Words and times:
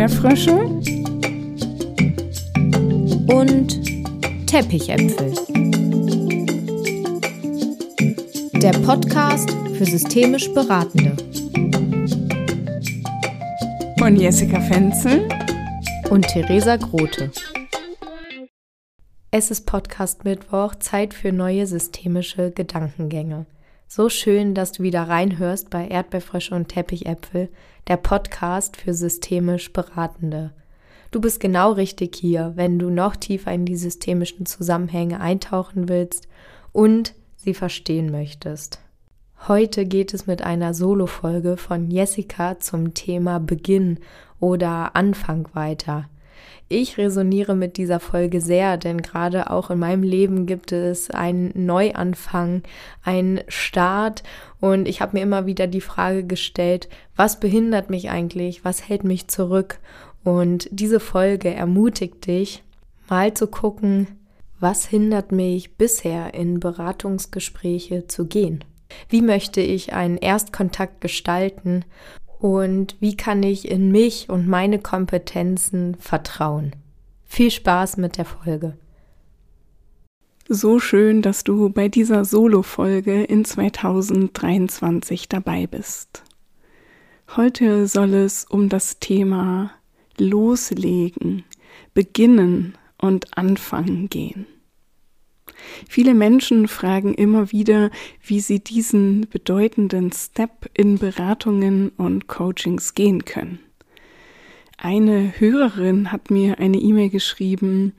Erdbeerfrösche 0.00 0.54
und 3.34 4.46
Teppichäpfel. 4.46 5.34
Der 8.62 8.72
Podcast 8.78 9.50
für 9.76 9.84
systemisch 9.84 10.50
Beratende. 10.54 11.14
Von 13.98 14.16
Jessica 14.16 14.58
Fenzel 14.62 15.28
und 16.08 16.26
Theresa 16.28 16.76
Grote. 16.76 17.30
Es 19.30 19.50
ist 19.50 19.66
Podcast 19.66 20.24
Mittwoch, 20.24 20.76
Zeit 20.76 21.12
für 21.12 21.30
neue 21.30 21.66
systemische 21.66 22.52
Gedankengänge. 22.52 23.44
So 23.92 24.08
schön, 24.08 24.54
dass 24.54 24.70
du 24.70 24.84
wieder 24.84 25.08
reinhörst 25.08 25.68
bei 25.68 25.88
Erdbeerfrösche 25.88 26.54
und 26.54 26.68
Teppichäpfel, 26.68 27.48
der 27.88 27.96
Podcast 27.96 28.76
für 28.76 28.94
systemisch 28.94 29.72
Beratende. 29.72 30.52
Du 31.10 31.20
bist 31.20 31.40
genau 31.40 31.72
richtig 31.72 32.14
hier, 32.14 32.52
wenn 32.54 32.78
du 32.78 32.88
noch 32.88 33.16
tiefer 33.16 33.50
in 33.50 33.64
die 33.64 33.74
systemischen 33.74 34.46
Zusammenhänge 34.46 35.18
eintauchen 35.18 35.88
willst 35.88 36.28
und 36.70 37.16
sie 37.34 37.52
verstehen 37.52 38.12
möchtest. 38.12 38.78
Heute 39.48 39.84
geht 39.86 40.14
es 40.14 40.28
mit 40.28 40.40
einer 40.40 40.72
Solo-Folge 40.72 41.56
von 41.56 41.90
Jessica 41.90 42.60
zum 42.60 42.94
Thema 42.94 43.40
Beginn 43.40 43.98
oder 44.38 44.94
Anfang 44.94 45.48
weiter. 45.52 46.08
Ich 46.72 46.98
resoniere 46.98 47.56
mit 47.56 47.78
dieser 47.78 47.98
Folge 47.98 48.40
sehr, 48.40 48.76
denn 48.76 49.02
gerade 49.02 49.50
auch 49.50 49.70
in 49.70 49.80
meinem 49.80 50.04
Leben 50.04 50.46
gibt 50.46 50.70
es 50.70 51.10
einen 51.10 51.50
Neuanfang, 51.66 52.62
einen 53.02 53.40
Start 53.48 54.22
und 54.60 54.86
ich 54.86 55.00
habe 55.00 55.16
mir 55.16 55.24
immer 55.24 55.46
wieder 55.46 55.66
die 55.66 55.80
Frage 55.80 56.22
gestellt, 56.22 56.88
was 57.16 57.40
behindert 57.40 57.90
mich 57.90 58.08
eigentlich, 58.08 58.64
was 58.64 58.88
hält 58.88 59.02
mich 59.02 59.26
zurück? 59.26 59.80
Und 60.22 60.68
diese 60.70 61.00
Folge 61.00 61.52
ermutigt 61.52 62.28
dich, 62.28 62.62
mal 63.08 63.34
zu 63.34 63.48
gucken, 63.48 64.06
was 64.60 64.86
hindert 64.86 65.32
mich 65.32 65.76
bisher 65.76 66.34
in 66.34 66.60
Beratungsgespräche 66.60 68.06
zu 68.06 68.26
gehen? 68.26 68.62
Wie 69.08 69.22
möchte 69.22 69.60
ich 69.60 69.92
einen 69.92 70.18
Erstkontakt 70.18 71.00
gestalten 71.00 71.84
und 72.40 72.96
wie 73.00 73.16
kann 73.16 73.42
ich 73.42 73.70
in 73.70 73.92
mich 73.92 74.28
und 74.30 74.48
meine 74.48 74.78
Kompetenzen 74.78 75.94
vertrauen. 75.96 76.74
Viel 77.24 77.50
Spaß 77.50 77.98
mit 77.98 78.16
der 78.16 78.24
Folge. 78.24 78.76
So 80.48 80.80
schön, 80.80 81.22
dass 81.22 81.44
du 81.44 81.68
bei 81.68 81.88
dieser 81.88 82.24
Solo-Folge 82.24 83.22
in 83.22 83.44
2023 83.44 85.28
dabei 85.28 85.68
bist. 85.68 86.24
Heute 87.36 87.86
soll 87.86 88.14
es 88.14 88.46
um 88.46 88.68
das 88.68 88.98
Thema 88.98 89.70
Loslegen, 90.18 91.44
Beginnen 91.94 92.74
und 92.98 93.36
Anfangen 93.38 94.08
gehen. 94.08 94.46
Viele 95.88 96.14
Menschen 96.14 96.68
fragen 96.68 97.14
immer 97.14 97.52
wieder, 97.52 97.90
wie 98.24 98.40
sie 98.40 98.60
diesen 98.60 99.28
bedeutenden 99.28 100.12
Step 100.12 100.70
in 100.74 100.98
Beratungen 100.98 101.90
und 101.96 102.26
Coachings 102.28 102.94
gehen 102.94 103.24
können. 103.24 103.60
Eine 104.76 105.34
Hörerin 105.38 106.10
hat 106.10 106.30
mir 106.30 106.58
eine 106.58 106.78
E-Mail 106.78 107.10
geschrieben 107.10 107.92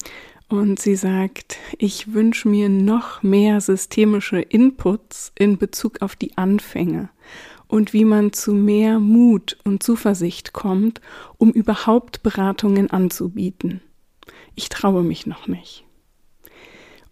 und 0.50 0.80
sie 0.80 0.96
sagt, 0.96 1.58
ich 1.78 2.14
wünsche 2.14 2.48
mir 2.48 2.70
noch 2.70 3.24
mehr 3.24 3.62
systemische 3.62 4.42
Inputs 4.42 5.32
in 5.38 5.58
Bezug 5.58 6.02
auf 6.02 6.16
die 6.16 6.38
Anfänge 6.38 7.10
und 7.68 7.94
wie 7.94 8.04
man 8.04 8.34
zu 8.34 8.54
mehr 8.54 9.00
Mut 9.00 9.58
und 9.64 9.82
Zuversicht 9.82 10.52
kommt, 10.52 11.00
um 11.38 11.52
überhaupt 11.52 12.22
Beratungen 12.22 12.92
anzubieten. 12.92 13.82
Ich 14.56 14.68
traue 14.68 15.04
mich 15.04 15.26
noch 15.26 15.48
nicht. 15.48 15.86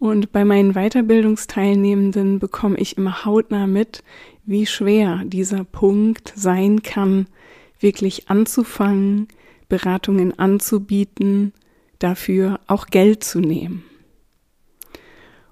Und 0.00 0.32
bei 0.32 0.46
meinen 0.46 0.72
Weiterbildungsteilnehmenden 0.72 2.38
bekomme 2.38 2.78
ich 2.78 2.96
immer 2.96 3.26
hautnah 3.26 3.66
mit, 3.66 4.02
wie 4.46 4.64
schwer 4.64 5.22
dieser 5.26 5.62
Punkt 5.62 6.32
sein 6.34 6.82
kann, 6.82 7.26
wirklich 7.80 8.30
anzufangen, 8.30 9.28
Beratungen 9.68 10.38
anzubieten, 10.38 11.52
dafür 11.98 12.60
auch 12.66 12.86
Geld 12.86 13.22
zu 13.22 13.40
nehmen. 13.40 13.84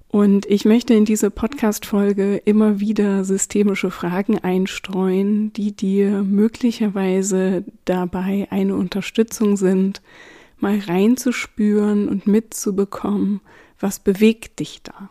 Und 0.09 0.47
ich 0.47 0.65
möchte 0.65 0.95
in 0.95 1.05
diese 1.05 1.31
Podcast-Folge 1.31 2.39
immer 2.39 2.81
wieder 2.81 3.25
systemische 3.25 3.91
Fragen 3.91 4.39
einstreuen, 4.39 5.53
die 5.53 5.77
dir 5.77 6.23
möglicherweise 6.23 7.65
dabei 7.85 8.49
eine 8.49 8.77
Unterstützung 8.77 9.59
sind, 9.59 10.01
mal 10.57 10.79
reinzuspüren 10.79 12.09
und 12.09 12.27
mitzubekommen, 12.27 13.43
was 13.79 14.01
bewegt 14.01 14.61
dich 14.61 14.83
da? 14.83 15.11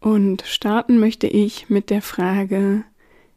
Und 0.00 0.42
starten 0.46 0.98
möchte 0.98 1.26
ich 1.26 1.68
mit 1.68 1.90
der 1.90 2.02
Frage, 2.02 2.84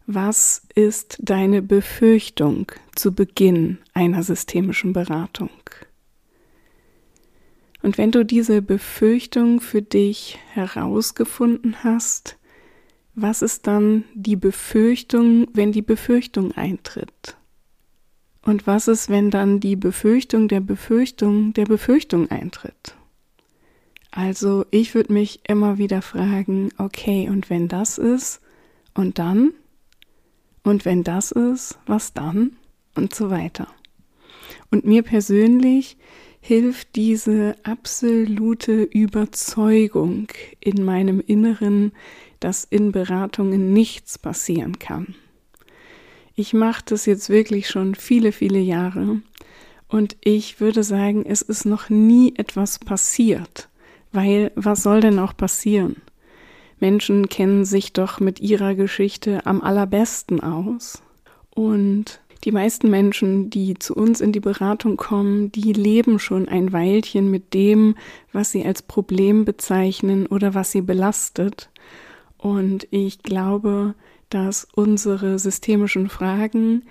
was 0.06 0.64
ist 0.74 1.18
deine 1.22 1.62
Befürchtung 1.62 2.72
zu 2.96 3.14
Beginn 3.14 3.78
einer 3.94 4.24
systemischen 4.24 4.94
Beratung? 4.94 5.52
Und 7.82 7.98
wenn 7.98 8.12
du 8.12 8.26
diese 8.26 8.62
Befürchtung 8.62 9.62
für 9.62 9.82
dich 9.82 10.38
herausgefunden 10.54 11.84
hast, 11.84 12.38
was 13.16 13.42
ist 13.42 13.68
dann 13.68 14.04
die 14.14 14.36
Befürchtung, 14.36 15.48
wenn 15.54 15.72
die 15.72 15.82
Befürchtung 15.82 16.52
eintritt? 16.54 17.38
Und 18.42 18.66
was 18.66 18.88
ist, 18.88 19.10
wenn 19.10 19.30
dann 19.30 19.60
die 19.60 19.76
Befürchtung 19.76 20.48
der 20.48 20.62
Befürchtung 20.62 21.54
der 21.54 21.66
Befürchtung 21.66 22.32
eintritt? 22.32 22.96
Also 24.12 24.66
ich 24.72 24.96
würde 24.96 25.14
mich 25.14 25.42
immer 25.48 25.78
wieder 25.78 26.02
fragen, 26.02 26.70
okay, 26.78 27.30
und 27.30 27.50
wenn 27.50 27.68
das 27.68 27.98
ist, 27.98 28.42
und 28.94 29.20
dann? 29.20 29.54
Und 30.64 30.86
wenn 30.86 31.04
das 31.04 31.32
ist, 31.32 31.80
was 31.86 32.14
dann? 32.14 32.58
Und 32.96 33.14
so 33.14 33.30
weiter. 33.30 33.68
Und 34.72 34.86
mir 34.86 35.04
persönlich 35.04 35.98
hilft 36.42 36.96
diese 36.96 37.56
absolute 37.64 38.84
Überzeugung 38.84 40.28
in 40.60 40.84
meinem 40.84 41.20
Inneren, 41.20 41.92
dass 42.40 42.64
in 42.64 42.92
Beratungen 42.92 43.74
nichts 43.74 44.18
passieren 44.18 44.80
kann. 44.80 45.16
Ich 46.36 46.54
mache 46.54 46.84
das 46.86 47.06
jetzt 47.06 47.30
wirklich 47.30 47.70
schon 47.70 47.96
viele, 47.96 48.32
viele 48.32 48.60
Jahre 48.60 49.22
und 49.90 50.16
ich 50.24 50.62
würde 50.62 50.84
sagen, 50.84 51.26
es 51.26 51.42
ist 51.42 51.66
noch 51.66 51.90
nie 51.90 52.34
etwas 52.38 52.80
passiert, 52.80 53.70
weil 54.12 54.52
was 54.56 54.84
soll 54.84 55.02
denn 55.02 55.20
auch 55.20 55.36
passieren? 55.36 55.98
Menschen 56.80 57.28
kennen 57.30 57.66
sich 57.66 57.94
doch 57.94 58.20
mit 58.20 58.40
ihrer 58.40 58.76
Geschichte 58.76 59.46
am 59.46 59.62
allerbesten 59.62 60.42
aus. 60.42 61.02
Und 61.50 62.22
die 62.46 62.54
meisten 62.54 62.90
Menschen, 62.90 63.50
die 63.50 63.78
zu 63.78 63.94
uns 63.96 64.22
in 64.22 64.32
die 64.32 64.40
Beratung 64.40 64.96
kommen, 64.96 65.52
die 65.52 65.74
leben 65.74 66.20
schon 66.20 66.48
ein 66.48 66.72
Weilchen 66.72 67.30
mit 67.30 67.54
dem, 67.54 67.96
was 68.32 68.52
sie 68.52 68.66
als 68.66 68.82
Problem 68.82 69.44
bezeichnen 69.44 70.26
oder 70.26 70.54
was 70.54 70.72
sie 70.72 70.82
belastet. 70.82 71.70
Und 72.38 72.88
ich 72.92 73.24
glaube, 73.24 73.94
dass 74.30 74.66
unsere 74.74 75.38
systemischen 75.38 76.08
Fragen 76.08 76.84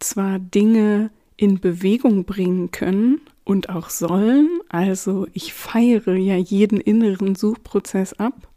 zwar 0.00 0.38
Dinge 0.38 1.10
in 1.36 1.60
Bewegung 1.60 2.24
bringen 2.24 2.70
können 2.70 3.22
und 3.44 3.68
auch 3.68 3.90
sollen. 3.90 4.48
Also 4.68 5.26
ich 5.32 5.52
feiere 5.52 6.16
ja 6.16 6.36
jeden 6.36 6.80
inneren 6.80 7.34
Suchprozess 7.34 8.12
ab. 8.14 8.48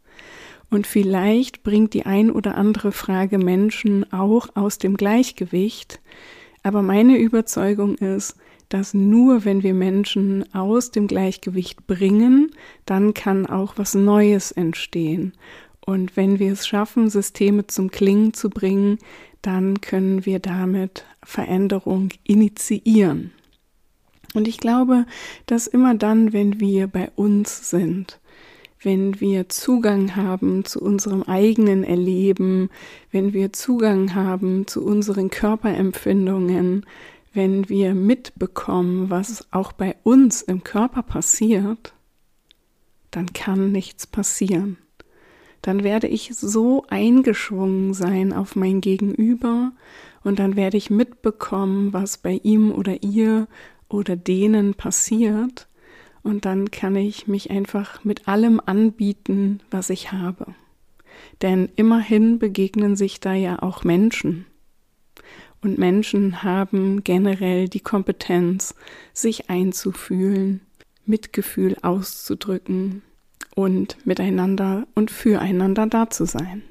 Und 0.70 0.86
vielleicht 0.86 1.62
bringt 1.62 1.94
die 1.94 2.06
ein 2.06 2.30
oder 2.30 2.56
andere 2.56 2.90
Frage 2.90 3.38
Menschen 3.38 4.12
auch 4.12 4.48
aus 4.54 4.78
dem 4.78 4.96
Gleichgewicht. 4.96 6.00
Aber 6.62 6.82
meine 6.82 7.18
Überzeugung 7.18 7.96
ist, 7.96 8.36
dass 8.70 8.94
nur 8.94 9.44
wenn 9.44 9.62
wir 9.62 9.74
Menschen 9.74 10.52
aus 10.54 10.90
dem 10.90 11.06
Gleichgewicht 11.06 11.86
bringen, 11.86 12.50
dann 12.86 13.14
kann 13.14 13.46
auch 13.46 13.74
was 13.76 13.94
Neues 13.94 14.50
entstehen. 14.50 15.34
Und 15.86 16.16
wenn 16.16 16.38
wir 16.38 16.52
es 16.52 16.66
schaffen, 16.66 17.10
Systeme 17.10 17.66
zum 17.66 17.90
Klingen 17.90 18.32
zu 18.32 18.48
bringen, 18.48 18.98
dann 19.42 19.82
können 19.82 20.24
wir 20.24 20.38
damit 20.38 21.04
Veränderung 21.22 22.08
initiieren. 22.24 23.32
Und 24.34 24.48
ich 24.48 24.58
glaube, 24.58 25.06
dass 25.46 25.66
immer 25.66 25.94
dann, 25.94 26.32
wenn 26.32 26.60
wir 26.60 26.88
bei 26.88 27.10
uns 27.16 27.70
sind, 27.70 28.20
wenn 28.82 29.20
wir 29.20 29.48
Zugang 29.48 30.14
haben 30.16 30.64
zu 30.64 30.80
unserem 30.80 31.22
eigenen 31.22 31.84
Erleben, 31.84 32.68
wenn 33.10 33.32
wir 33.32 33.52
Zugang 33.52 34.14
haben 34.14 34.66
zu 34.66 34.84
unseren 34.84 35.30
Körperempfindungen, 35.30 36.84
wenn 37.32 37.68
wir 37.68 37.94
mitbekommen, 37.94 39.08
was 39.08 39.46
auch 39.50 39.72
bei 39.72 39.96
uns 40.02 40.42
im 40.42 40.62
Körper 40.62 41.02
passiert, 41.02 41.94
dann 43.10 43.32
kann 43.32 43.72
nichts 43.72 44.06
passieren. 44.06 44.76
dann 45.62 45.82
werde 45.82 46.08
ich 46.08 46.30
so 46.34 46.84
eingeschwungen 46.90 47.94
sein 47.94 48.34
auf 48.34 48.54
mein 48.54 48.82
Gegenüber 48.82 49.72
und 50.22 50.38
dann 50.38 50.56
werde 50.56 50.76
ich 50.76 50.90
mitbekommen, 50.90 51.94
was 51.94 52.18
bei 52.18 52.38
ihm 52.42 52.70
oder 52.70 53.02
ihr 53.02 53.48
oder 53.88 54.16
denen 54.16 54.74
passiert 54.74 55.68
und 56.22 56.46
dann 56.46 56.70
kann 56.70 56.96
ich 56.96 57.28
mich 57.28 57.50
einfach 57.50 58.02
mit 58.02 58.26
allem 58.26 58.60
anbieten, 58.64 59.60
was 59.70 59.90
ich 59.90 60.10
habe. 60.10 60.54
Denn 61.42 61.68
immerhin 61.76 62.38
begegnen 62.38 62.96
sich 62.96 63.20
da 63.20 63.34
ja 63.34 63.62
auch 63.62 63.84
Menschen. 63.84 64.46
Und 65.60 65.78
Menschen 65.78 66.42
haben 66.42 67.04
generell 67.04 67.68
die 67.68 67.80
Kompetenz, 67.80 68.74
sich 69.12 69.48
einzufühlen, 69.50 70.60
Mitgefühl 71.06 71.76
auszudrücken 71.82 73.02
und 73.54 74.04
miteinander 74.06 74.86
und 74.94 75.10
füreinander 75.10 75.86
da 75.86 76.10
zu 76.10 76.24
sein. 76.26 76.62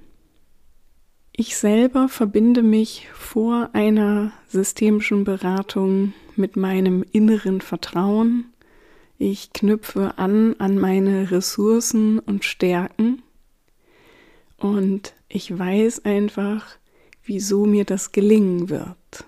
Ich 1.31 1.57
selber 1.57 2.09
verbinde 2.09 2.61
mich 2.61 3.07
vor 3.13 3.69
einer 3.73 4.31
systemischen 4.47 5.23
Beratung 5.23 6.13
mit 6.37 6.55
meinem 6.55 7.03
inneren 7.11 7.61
Vertrauen. 7.61 8.45
Ich 9.17 9.53
knüpfe 9.53 10.17
an 10.17 10.55
an 10.59 10.77
meine 10.77 11.31
Ressourcen 11.31 12.19
und 12.19 12.43
Stärken 12.45 13.21
und 14.57 15.13
ich 15.27 15.57
weiß 15.57 16.05
einfach, 16.05 16.77
wieso 17.25 17.65
mir 17.65 17.85
das 17.85 18.11
gelingen 18.11 18.69
wird. 18.69 19.25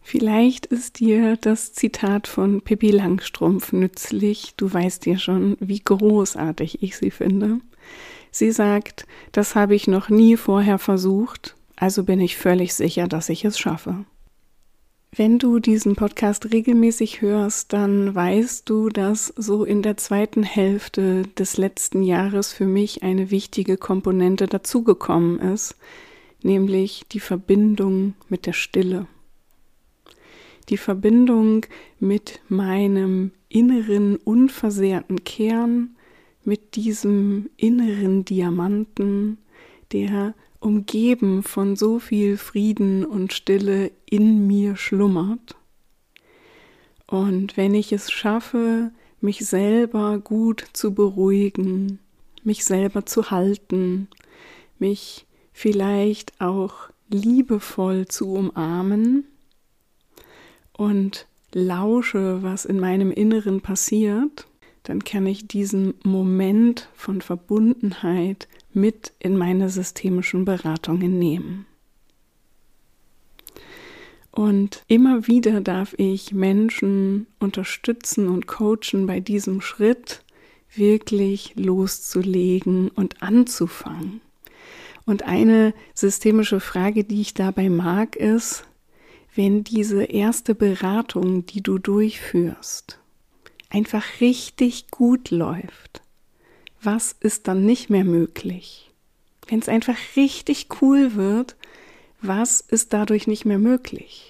Vielleicht 0.00 0.66
ist 0.66 1.00
dir 1.00 1.36
das 1.36 1.74
Zitat 1.74 2.26
von 2.28 2.62
Pippi 2.62 2.90
Langstrumpf 2.90 3.72
nützlich. 3.72 4.54
Du 4.56 4.72
weißt 4.72 5.04
ja 5.06 5.18
schon, 5.18 5.56
wie 5.60 5.80
großartig 5.80 6.82
ich 6.82 6.96
sie 6.96 7.10
finde. 7.10 7.60
Sie 8.30 8.50
sagt, 8.52 9.06
das 9.32 9.54
habe 9.54 9.74
ich 9.74 9.86
noch 9.86 10.08
nie 10.08 10.36
vorher 10.36 10.78
versucht, 10.78 11.56
also 11.76 12.04
bin 12.04 12.20
ich 12.20 12.36
völlig 12.36 12.74
sicher, 12.74 13.08
dass 13.08 13.28
ich 13.28 13.44
es 13.44 13.58
schaffe. 13.58 14.04
Wenn 15.10 15.38
du 15.38 15.58
diesen 15.58 15.96
Podcast 15.96 16.52
regelmäßig 16.52 17.22
hörst, 17.22 17.72
dann 17.72 18.14
weißt 18.14 18.68
du, 18.68 18.88
dass 18.88 19.32
so 19.36 19.64
in 19.64 19.82
der 19.82 19.96
zweiten 19.96 20.42
Hälfte 20.42 21.22
des 21.38 21.56
letzten 21.56 22.02
Jahres 22.02 22.52
für 22.52 22.66
mich 22.66 23.02
eine 23.02 23.30
wichtige 23.30 23.78
Komponente 23.78 24.46
dazugekommen 24.46 25.40
ist, 25.40 25.76
nämlich 26.42 27.04
die 27.10 27.20
Verbindung 27.20 28.14
mit 28.28 28.46
der 28.46 28.52
Stille. 28.52 29.06
Die 30.68 30.76
Verbindung 30.76 31.64
mit 31.98 32.40
meinem 32.48 33.32
inneren, 33.48 34.16
unversehrten 34.16 35.24
Kern, 35.24 35.96
mit 36.44 36.76
diesem 36.76 37.48
inneren 37.56 38.24
Diamanten, 38.24 39.38
der 39.92 40.34
umgeben 40.60 41.42
von 41.42 41.76
so 41.76 41.98
viel 41.98 42.36
Frieden 42.36 43.04
und 43.04 43.32
Stille 43.32 43.90
in 44.06 44.46
mir 44.46 44.76
schlummert. 44.76 45.56
Und 47.06 47.56
wenn 47.56 47.74
ich 47.74 47.92
es 47.92 48.10
schaffe, 48.10 48.90
mich 49.20 49.46
selber 49.46 50.18
gut 50.18 50.64
zu 50.72 50.94
beruhigen, 50.94 51.98
mich 52.44 52.64
selber 52.64 53.06
zu 53.06 53.30
halten, 53.30 54.08
mich 54.78 55.26
vielleicht 55.52 56.40
auch 56.40 56.90
liebevoll 57.08 58.06
zu 58.06 58.32
umarmen 58.32 59.24
und 60.72 61.26
lausche, 61.52 62.42
was 62.42 62.64
in 62.64 62.78
meinem 62.78 63.10
Inneren 63.10 63.60
passiert, 63.60 64.46
dann 64.82 65.02
kann 65.02 65.26
ich 65.26 65.48
diesen 65.48 65.94
Moment 66.04 66.88
von 66.94 67.20
Verbundenheit 67.20 68.48
mit 68.80 69.12
in 69.18 69.36
meine 69.36 69.68
systemischen 69.68 70.44
Beratungen 70.44 71.18
nehmen. 71.18 71.66
Und 74.30 74.84
immer 74.86 75.26
wieder 75.26 75.60
darf 75.60 75.94
ich 75.98 76.32
Menschen 76.32 77.26
unterstützen 77.40 78.28
und 78.28 78.46
coachen 78.46 79.06
bei 79.06 79.20
diesem 79.20 79.60
Schritt, 79.60 80.22
wirklich 80.74 81.54
loszulegen 81.56 82.88
und 82.90 83.22
anzufangen. 83.22 84.20
Und 85.06 85.22
eine 85.22 85.74
systemische 85.94 86.60
Frage, 86.60 87.02
die 87.02 87.20
ich 87.20 87.34
dabei 87.34 87.70
mag, 87.70 88.14
ist, 88.14 88.64
wenn 89.34 89.64
diese 89.64 90.04
erste 90.04 90.54
Beratung, 90.54 91.46
die 91.46 91.62
du 91.62 91.78
durchführst, 91.78 93.00
einfach 93.70 94.04
richtig 94.20 94.90
gut 94.90 95.30
läuft, 95.30 96.02
was 96.82 97.14
ist 97.20 97.48
dann 97.48 97.64
nicht 97.64 97.90
mehr 97.90 98.04
möglich? 98.04 98.90
Wenn 99.48 99.60
es 99.60 99.68
einfach 99.68 99.96
richtig 100.16 100.68
cool 100.80 101.14
wird, 101.14 101.56
was 102.20 102.60
ist 102.60 102.92
dadurch 102.92 103.26
nicht 103.26 103.44
mehr 103.44 103.58
möglich? 103.58 104.28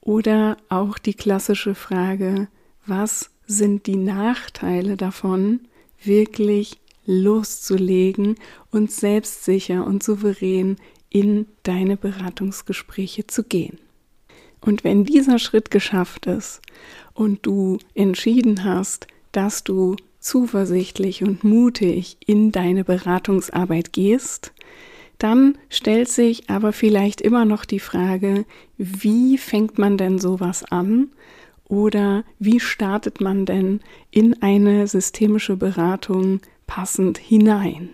Oder 0.00 0.56
auch 0.68 0.98
die 0.98 1.14
klassische 1.14 1.74
Frage, 1.74 2.48
was 2.86 3.30
sind 3.46 3.86
die 3.86 3.96
Nachteile 3.96 4.96
davon, 4.96 5.60
wirklich 6.02 6.78
loszulegen 7.06 8.36
und 8.70 8.90
selbstsicher 8.90 9.84
und 9.84 10.02
souverän 10.02 10.76
in 11.08 11.46
deine 11.62 11.96
Beratungsgespräche 11.96 13.26
zu 13.26 13.44
gehen. 13.44 13.78
Und 14.60 14.84
wenn 14.84 15.04
dieser 15.04 15.38
Schritt 15.38 15.70
geschafft 15.70 16.26
ist 16.26 16.60
und 17.14 17.46
du 17.46 17.78
entschieden 17.94 18.64
hast, 18.64 19.06
dass 19.32 19.62
du 19.62 19.96
zuversichtlich 20.26 21.22
und 21.22 21.44
mutig 21.44 22.16
in 22.26 22.50
deine 22.50 22.84
Beratungsarbeit 22.84 23.92
gehst, 23.92 24.52
dann 25.18 25.56
stellt 25.70 26.08
sich 26.08 26.50
aber 26.50 26.72
vielleicht 26.72 27.20
immer 27.20 27.44
noch 27.44 27.64
die 27.64 27.80
Frage, 27.80 28.44
wie 28.76 29.38
fängt 29.38 29.78
man 29.78 29.96
denn 29.96 30.18
sowas 30.18 30.64
an 30.64 31.10
oder 31.68 32.24
wie 32.38 32.60
startet 32.60 33.20
man 33.20 33.46
denn 33.46 33.80
in 34.10 34.42
eine 34.42 34.86
systemische 34.88 35.56
Beratung 35.56 36.40
passend 36.66 37.18
hinein? 37.18 37.90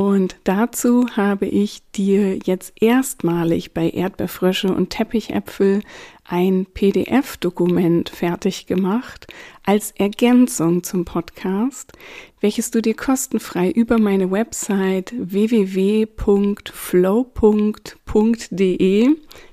Und 0.00 0.36
dazu 0.44 1.08
habe 1.14 1.44
ich 1.44 1.82
dir 1.94 2.38
jetzt 2.44 2.72
erstmalig 2.80 3.74
bei 3.74 3.90
Erdbeerfrösche 3.90 4.72
und 4.72 4.88
Teppichäpfel 4.88 5.82
ein 6.24 6.64
PDF-Dokument 6.72 8.08
fertig 8.08 8.64
gemacht 8.64 9.26
als 9.62 9.90
Ergänzung 9.90 10.82
zum 10.84 11.04
Podcast, 11.04 11.92
welches 12.40 12.70
du 12.70 12.80
dir 12.80 12.94
kostenfrei 12.94 13.70
über 13.70 13.98
meine 13.98 14.30
Website 14.30 15.12
www.flow.de 15.18 16.06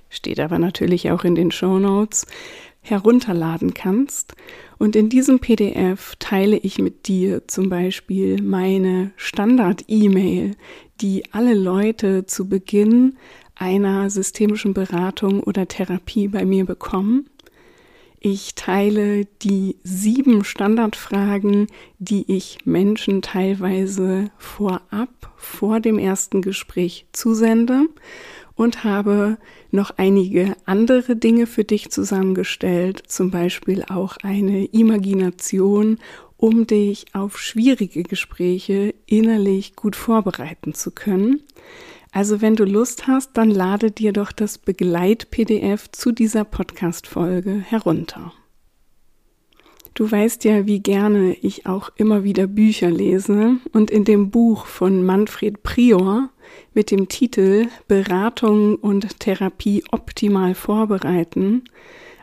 steht 0.10 0.40
aber 0.40 0.60
natürlich 0.60 1.12
auch 1.12 1.26
in 1.26 1.36
den 1.36 1.52
Show 1.52 1.78
Notes 1.78 2.26
herunterladen 2.90 3.74
kannst. 3.74 4.36
Und 4.78 4.96
in 4.96 5.10
diesem 5.10 5.40
PDF 5.40 6.16
teile 6.20 6.58
ich 6.58 6.80
mit 6.80 7.08
dir 7.08 7.48
zum 7.48 7.70
Beispiel 7.70 8.42
meine 8.42 9.12
Standard-E-Mail, 9.16 10.56
die 11.02 11.24
alle 11.32 11.54
Leute 11.54 12.26
zu 12.26 12.48
Beginn 12.48 13.18
einer 13.56 14.10
systemischen 14.10 14.74
Beratung 14.74 15.42
oder 15.42 15.68
Therapie 15.68 16.28
bei 16.28 16.46
mir 16.46 16.66
bekommen. 16.66 17.30
Ich 18.20 18.56
teile 18.56 19.26
die 19.44 19.78
sieben 19.84 20.44
Standardfragen, 20.44 21.68
die 22.00 22.26
ich 22.32 22.60
Menschen 22.66 23.22
teilweise 23.22 24.32
vorab, 24.38 25.10
vor 25.36 25.80
dem 25.80 26.00
ersten 26.00 26.42
Gespräch 26.42 27.06
zusende 27.14 27.86
und 28.58 28.84
habe 28.84 29.38
noch 29.72 29.92
einige 29.98 30.58
andere 30.66 31.16
Dinge 31.16 31.46
für 31.48 31.64
dich 31.64 31.92
zusammengestellt, 31.92 33.04
zum 33.08 33.32
Beispiel 33.32 33.84
auch 33.88 34.18
eine 34.24 34.66
Imagination, 34.66 36.00
um 36.38 36.68
dich 36.68 37.06
auf 37.14 37.40
schwierige 37.40 38.04
Gespräche 38.04 38.94
innerlich 39.06 39.76
gut 39.76 39.96
vorbereiten 39.96 40.74
zu 40.74 40.92
können. 40.92 41.44
Also 42.12 42.42
wenn 42.42 42.56
du 42.56 42.66
Lust 42.66 43.08
hast, 43.08 43.38
dann 43.38 43.52
lade 43.52 43.92
dir 43.92 44.12
doch 44.12 44.32
das 44.32 44.58
Begleit-PDF 44.58 45.92
zu 45.92 46.12
dieser 46.12 46.44
Podcast-Folge 46.44 47.64
herunter. 47.68 48.34
Du 49.94 50.10
weißt 50.10 50.44
ja, 50.46 50.66
wie 50.66 50.80
gerne 50.80 51.34
ich 51.34 51.66
auch 51.68 51.90
immer 51.96 52.24
wieder 52.24 52.48
Bücher 52.48 52.90
lese 52.90 53.58
und 53.72 53.92
in 53.92 54.04
dem 54.04 54.32
Buch 54.32 54.66
von 54.66 55.04
Manfred 55.04 55.64
Prior 55.64 56.30
mit 56.74 56.92
dem 56.92 57.08
Titel 57.08 57.68
Beratung 57.88 58.76
und 58.76 59.20
Therapie 59.20 59.84
optimal 59.92 60.56
vorbereiten 60.56 61.64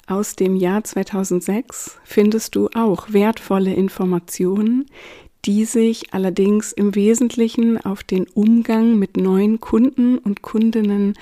aus 0.07 0.37
dem 0.37 0.57
Jahr 0.57 0.85
2006 0.85 1.99
findest 2.05 2.55
du 2.55 2.69
auch 2.75 3.13
wertvolle 3.13 3.73
Informationen, 3.73 4.87
die 5.47 5.65
sich 5.65 6.13
allerdings 6.13 6.73
im 6.73 6.95
Wesentlichen 6.95 7.79
auf 7.79 8.03
den 8.03 8.27
Umgang 8.29 8.99
mit 8.99 9.17
neuen 9.17 9.61
Kunden 9.61 10.19
und 10.19 10.43
Kundinnen 10.43 11.15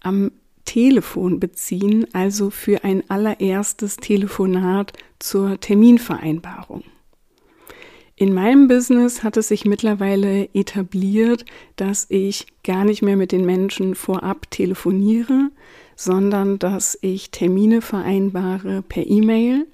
am 0.00 0.32
Telefon 0.66 1.40
beziehen, 1.40 2.06
also 2.12 2.50
für 2.50 2.84
ein 2.84 3.08
allererstes 3.08 3.96
Telefonat 3.96 4.92
zur 5.18 5.58
Terminvereinbarung. 5.58 6.82
In 8.18 8.32
meinem 8.32 8.66
Business 8.66 9.22
hat 9.22 9.36
es 9.36 9.48
sich 9.48 9.66
mittlerweile 9.66 10.48
etabliert, 10.54 11.44
dass 11.76 12.06
ich 12.08 12.46
gar 12.64 12.86
nicht 12.86 13.02
mehr 13.02 13.16
mit 13.16 13.30
den 13.30 13.44
Menschen 13.44 13.94
vorab 13.94 14.50
telefoniere, 14.50 15.50
sondern 15.96 16.58
dass 16.58 16.96
ich 17.02 17.30
Termine 17.30 17.82
vereinbare 17.82 18.80
per 18.80 19.06
E-Mail 19.06 19.66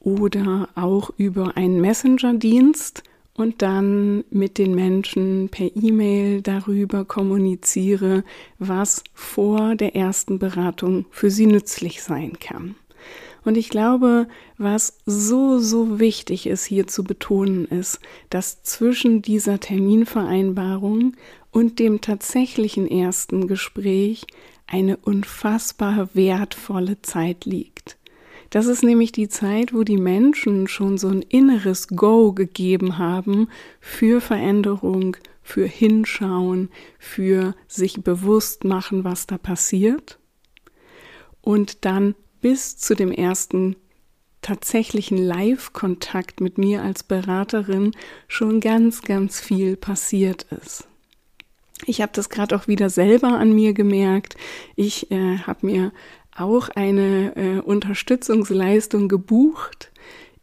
oder 0.00 0.68
auch 0.74 1.10
über 1.18 1.56
einen 1.56 1.80
Messenger-Dienst 1.80 3.04
und 3.34 3.62
dann 3.62 4.24
mit 4.30 4.58
den 4.58 4.74
Menschen 4.74 5.48
per 5.48 5.70
E-Mail 5.76 6.42
darüber 6.42 7.04
kommuniziere, 7.04 8.24
was 8.58 9.04
vor 9.14 9.76
der 9.76 9.94
ersten 9.94 10.40
Beratung 10.40 11.06
für 11.10 11.30
sie 11.30 11.46
nützlich 11.46 12.02
sein 12.02 12.40
kann. 12.40 12.74
Und 13.48 13.56
ich 13.56 13.70
glaube, 13.70 14.28
was 14.58 14.98
so, 15.06 15.58
so 15.58 15.98
wichtig 15.98 16.46
ist 16.46 16.66
hier 16.66 16.86
zu 16.86 17.02
betonen 17.02 17.64
ist, 17.64 17.98
dass 18.28 18.62
zwischen 18.62 19.22
dieser 19.22 19.58
Terminvereinbarung 19.58 21.16
und 21.50 21.78
dem 21.78 22.02
tatsächlichen 22.02 22.86
ersten 22.86 23.48
Gespräch 23.48 24.26
eine 24.66 24.98
unfassbar 24.98 26.10
wertvolle 26.12 27.00
Zeit 27.00 27.46
liegt. 27.46 27.96
Das 28.50 28.66
ist 28.66 28.84
nämlich 28.84 29.12
die 29.12 29.30
Zeit, 29.30 29.72
wo 29.72 29.82
die 29.82 29.96
Menschen 29.96 30.68
schon 30.68 30.98
so 30.98 31.08
ein 31.08 31.22
inneres 31.22 31.88
Go 31.88 32.34
gegeben 32.34 32.98
haben 32.98 33.48
für 33.80 34.20
Veränderung, 34.20 35.16
für 35.42 35.64
Hinschauen, 35.64 36.68
für 36.98 37.54
sich 37.66 38.02
bewusst 38.02 38.64
machen, 38.64 39.04
was 39.04 39.26
da 39.26 39.38
passiert. 39.38 40.18
Und 41.40 41.86
dann 41.86 42.14
bis 42.40 42.76
zu 42.76 42.94
dem 42.94 43.12
ersten 43.12 43.76
tatsächlichen 44.42 45.18
Live-Kontakt 45.18 46.40
mit 46.40 46.58
mir 46.58 46.82
als 46.82 47.02
Beraterin 47.02 47.92
schon 48.28 48.60
ganz, 48.60 49.02
ganz 49.02 49.40
viel 49.40 49.76
passiert 49.76 50.46
ist. 50.62 50.86
Ich 51.86 52.00
habe 52.00 52.12
das 52.14 52.28
gerade 52.28 52.56
auch 52.56 52.68
wieder 52.68 52.90
selber 52.90 53.38
an 53.38 53.52
mir 53.52 53.72
gemerkt. 53.72 54.36
Ich 54.76 55.10
äh, 55.10 55.38
habe 55.38 55.66
mir 55.66 55.92
auch 56.36 56.68
eine 56.70 57.36
äh, 57.36 57.60
Unterstützungsleistung 57.60 59.08
gebucht 59.08 59.90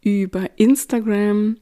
über 0.02 0.50
Instagram 0.56 1.56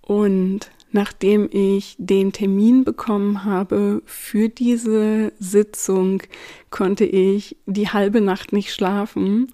und 0.00 0.70
nachdem 0.92 1.48
ich 1.52 1.96
den 1.98 2.32
Termin 2.32 2.84
bekommen 2.84 3.44
habe 3.44 4.02
für 4.06 4.48
diese 4.48 5.32
Sitzung, 5.38 6.22
konnte 6.70 7.04
ich 7.04 7.56
die 7.66 7.88
halbe 7.88 8.20
Nacht 8.20 8.52
nicht 8.52 8.72
schlafen, 8.72 9.48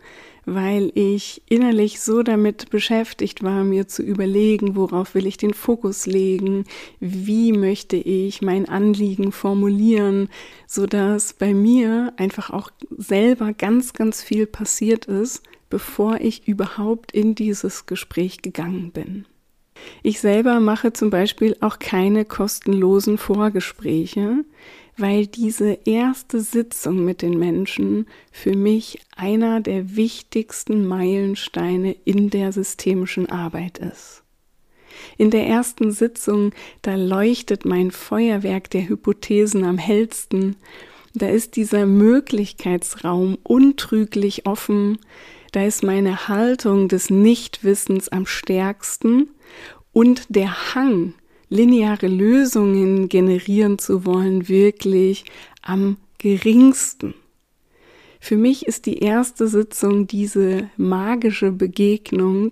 weil 0.47 0.93
ich 0.95 1.43
innerlich 1.49 2.01
so 2.01 2.23
damit 2.23 2.71
beschäftigt 2.71 3.43
war, 3.43 3.65
mir 3.65 3.89
zu 3.89 4.03
überlegen, 4.03 4.77
worauf 4.77 5.15
will 5.15 5.27
ich 5.27 5.37
den 5.37 5.53
Fokus 5.53 6.07
legen, 6.07 6.65
wie 7.01 7.53
möchte 7.53 7.97
ich 7.97 8.43
mein 8.43 8.69
Anliegen 8.69 9.33
formulieren, 9.33 10.29
so 10.69 10.87
dass 10.87 11.33
bei 11.33 11.53
mir 11.53 12.13
einfach 12.17 12.51
auch 12.51 12.71
selber 12.97 13.53
ganz, 13.53 13.93
ganz 13.93 14.23
viel 14.23 14.47
passiert 14.47 15.07
ist, 15.07 15.43
bevor 15.69 16.21
ich 16.21 16.47
überhaupt 16.47 17.11
in 17.11 17.35
dieses 17.35 17.87
Gespräch 17.87 18.41
gegangen 18.41 18.93
bin. 18.93 19.27
Ich 20.03 20.21
selber 20.21 20.61
mache 20.61 20.93
zum 20.93 21.11
Beispiel 21.11 21.57
auch 21.61 21.79
keine 21.79 22.25
kostenlosen 22.25 23.19
Vorgespräche, 23.19 24.45
weil 24.97 25.27
diese 25.27 25.79
erste 25.85 26.41
Sitzung 26.41 27.05
mit 27.05 27.23
den 27.23 27.39
Menschen 27.39 28.07
für 28.33 28.57
mich 28.57 29.01
einer 29.15 29.61
der 29.61 29.97
wichtigsten 29.97 30.87
Meilensteine 30.87 31.93
in 32.05 32.31
der 32.31 32.53
systemischen 32.53 33.29
Arbeit 33.29 33.79
ist. 33.79 34.23
In 35.19 35.31
der 35.31 35.47
ersten 35.47 35.93
Sitzung, 35.93 36.53
da 36.83 36.95
leuchtet 36.95 37.65
mein 37.65 37.91
Feuerwerk 37.91 38.71
der 38.71 38.89
Hypothesen 38.89 39.65
am 39.65 39.79
hellsten, 39.79 40.57
da 41.15 41.29
ist 41.29 41.57
dieser 41.57 41.87
Möglichkeitsraum 41.87 43.39
untrüglich 43.43 44.47
offen, 44.47 44.99
da 45.53 45.65
ist 45.65 45.83
meine 45.83 46.29
Haltung 46.29 46.89
des 46.89 47.11
Nichtwissens 47.11 48.09
am 48.09 48.27
stärksten 48.27 49.31
und 49.93 50.27
der 50.29 50.75
Hang, 50.75 51.15
lineare 51.49 52.09
Lösungen 52.09 53.09
generieren 53.09 53.79
zu 53.79 54.05
wollen, 54.05 54.49
wirklich 54.49 55.25
am 55.63 55.97
geringsten. 56.19 57.15
Für 58.19 58.37
mich 58.37 58.67
ist 58.67 58.87
die 58.87 58.99
erste 58.99 59.47
Sitzung 59.47 60.07
diese 60.07 60.69
magische 60.77 61.53
Begegnung, 61.53 62.51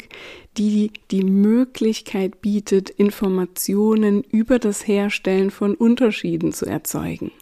die 0.56 0.92
die 1.10 1.24
Möglichkeit 1.24 2.40
bietet, 2.40 2.90
Informationen 2.90 4.22
über 4.22 4.58
das 4.58 4.86
Herstellen 4.86 5.50
von 5.50 5.74
Unterschieden 5.74 6.52
zu 6.52 6.66
erzeugen. 6.66 7.32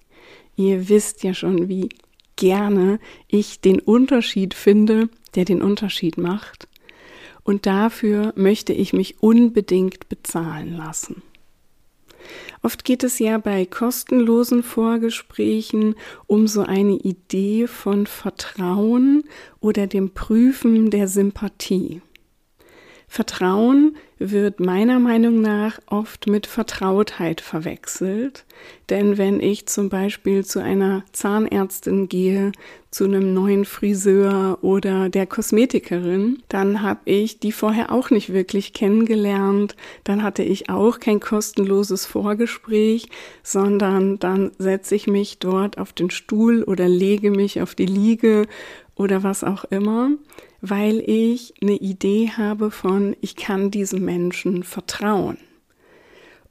Ihr 0.56 0.88
wisst 0.88 1.22
ja 1.24 1.34
schon, 1.34 1.68
wie 1.68 1.90
gerne 2.36 2.98
ich 3.28 3.60
den 3.60 3.80
Unterschied 3.80 4.54
finde, 4.54 5.08
der 5.34 5.44
den 5.44 5.62
Unterschied 5.62 6.18
macht. 6.18 6.68
Und 7.44 7.66
dafür 7.66 8.32
möchte 8.36 8.72
ich 8.72 8.92
mich 8.92 9.22
unbedingt 9.22 10.08
bezahlen 10.08 10.76
lassen. 10.76 11.22
Oft 12.62 12.84
geht 12.84 13.02
es 13.02 13.18
ja 13.18 13.38
bei 13.38 13.66
kostenlosen 13.66 14.62
Vorgesprächen 14.62 15.96
um 16.26 16.46
so 16.46 16.62
eine 16.62 16.94
Idee 16.94 17.66
von 17.66 18.06
Vertrauen 18.06 19.24
oder 19.58 19.88
dem 19.88 20.10
Prüfen 20.10 20.90
der 20.90 21.08
Sympathie. 21.08 22.00
Vertrauen 23.14 23.98
wird 24.18 24.58
meiner 24.58 24.98
Meinung 24.98 25.42
nach 25.42 25.80
oft 25.84 26.28
mit 26.28 26.46
Vertrautheit 26.46 27.42
verwechselt. 27.42 28.46
Denn 28.88 29.18
wenn 29.18 29.38
ich 29.38 29.66
zum 29.66 29.90
Beispiel 29.90 30.46
zu 30.46 30.62
einer 30.62 31.04
Zahnärztin 31.12 32.08
gehe, 32.08 32.52
zu 32.90 33.04
einem 33.04 33.34
neuen 33.34 33.66
Friseur 33.66 34.60
oder 34.62 35.10
der 35.10 35.26
Kosmetikerin, 35.26 36.42
dann 36.48 36.80
habe 36.80 37.00
ich 37.04 37.38
die 37.38 37.52
vorher 37.52 37.92
auch 37.92 38.08
nicht 38.08 38.32
wirklich 38.32 38.72
kennengelernt. 38.72 39.76
Dann 40.04 40.22
hatte 40.22 40.42
ich 40.42 40.70
auch 40.70 40.98
kein 40.98 41.20
kostenloses 41.20 42.06
Vorgespräch, 42.06 43.10
sondern 43.42 44.20
dann 44.20 44.52
setze 44.56 44.94
ich 44.94 45.06
mich 45.06 45.38
dort 45.38 45.76
auf 45.76 45.92
den 45.92 46.08
Stuhl 46.08 46.62
oder 46.62 46.88
lege 46.88 47.30
mich 47.30 47.60
auf 47.60 47.74
die 47.74 47.84
Liege 47.84 48.46
oder 48.94 49.22
was 49.22 49.44
auch 49.44 49.64
immer 49.64 50.12
weil 50.62 51.00
ich 51.00 51.52
eine 51.60 51.76
Idee 51.76 52.30
habe 52.36 52.70
von, 52.70 53.16
ich 53.20 53.34
kann 53.36 53.72
diesem 53.72 54.04
Menschen 54.04 54.62
vertrauen. 54.62 55.36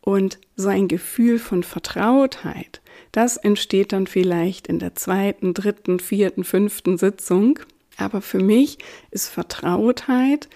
Und 0.02 0.38
so 0.58 0.68
ein 0.68 0.88
Gefühl 0.88 1.40
von 1.40 1.64
Vertrautheit, 1.64 2.82
das 3.14 3.38
entsteht 3.38 3.94
dann 3.94 4.08
vielleicht 4.08 4.68
in 4.68 4.80
der 4.80 4.96
zweiten, 4.96 5.54
dritten, 5.54 6.00
vierten, 6.00 6.44
fünften 6.44 6.98
Sitzung. 6.98 7.60
Aber 7.98 8.22
für 8.22 8.40
mich 8.40 8.80
ist 9.12 9.30
Vertrautheit 9.30 10.50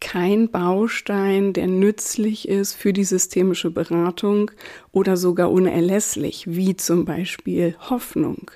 kein 0.00 0.50
Baustein, 0.50 1.52
der 1.52 1.66
nützlich 1.66 2.48
ist 2.48 2.74
für 2.74 2.92
die 2.92 3.04
systemische 3.04 3.70
Beratung 3.70 4.50
oder 4.90 5.16
sogar 5.16 5.50
unerlässlich, 5.50 6.44
wie 6.48 6.76
zum 6.76 7.04
Beispiel 7.04 7.76
Hoffnung. 7.90 8.50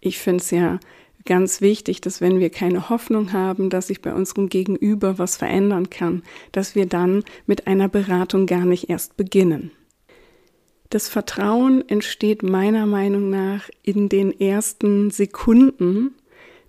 Ich 0.00 0.18
finde 0.18 0.42
es 0.42 0.50
ja 0.50 0.78
ganz 1.24 1.60
wichtig, 1.60 2.00
dass 2.00 2.20
wenn 2.20 2.40
wir 2.40 2.50
keine 2.50 2.88
Hoffnung 2.88 3.32
haben, 3.32 3.70
dass 3.70 3.88
sich 3.88 4.02
bei 4.02 4.14
unserem 4.14 4.48
Gegenüber 4.48 5.18
was 5.18 5.36
verändern 5.36 5.90
kann, 5.90 6.22
dass 6.52 6.74
wir 6.74 6.86
dann 6.86 7.24
mit 7.46 7.66
einer 7.66 7.88
Beratung 7.88 8.46
gar 8.46 8.64
nicht 8.64 8.90
erst 8.90 9.16
beginnen. 9.16 9.70
Das 10.90 11.08
Vertrauen 11.08 11.88
entsteht 11.88 12.42
meiner 12.42 12.84
Meinung 12.84 13.30
nach 13.30 13.70
in 13.84 14.08
den 14.08 14.38
ersten 14.40 15.10
Sekunden. 15.10 16.14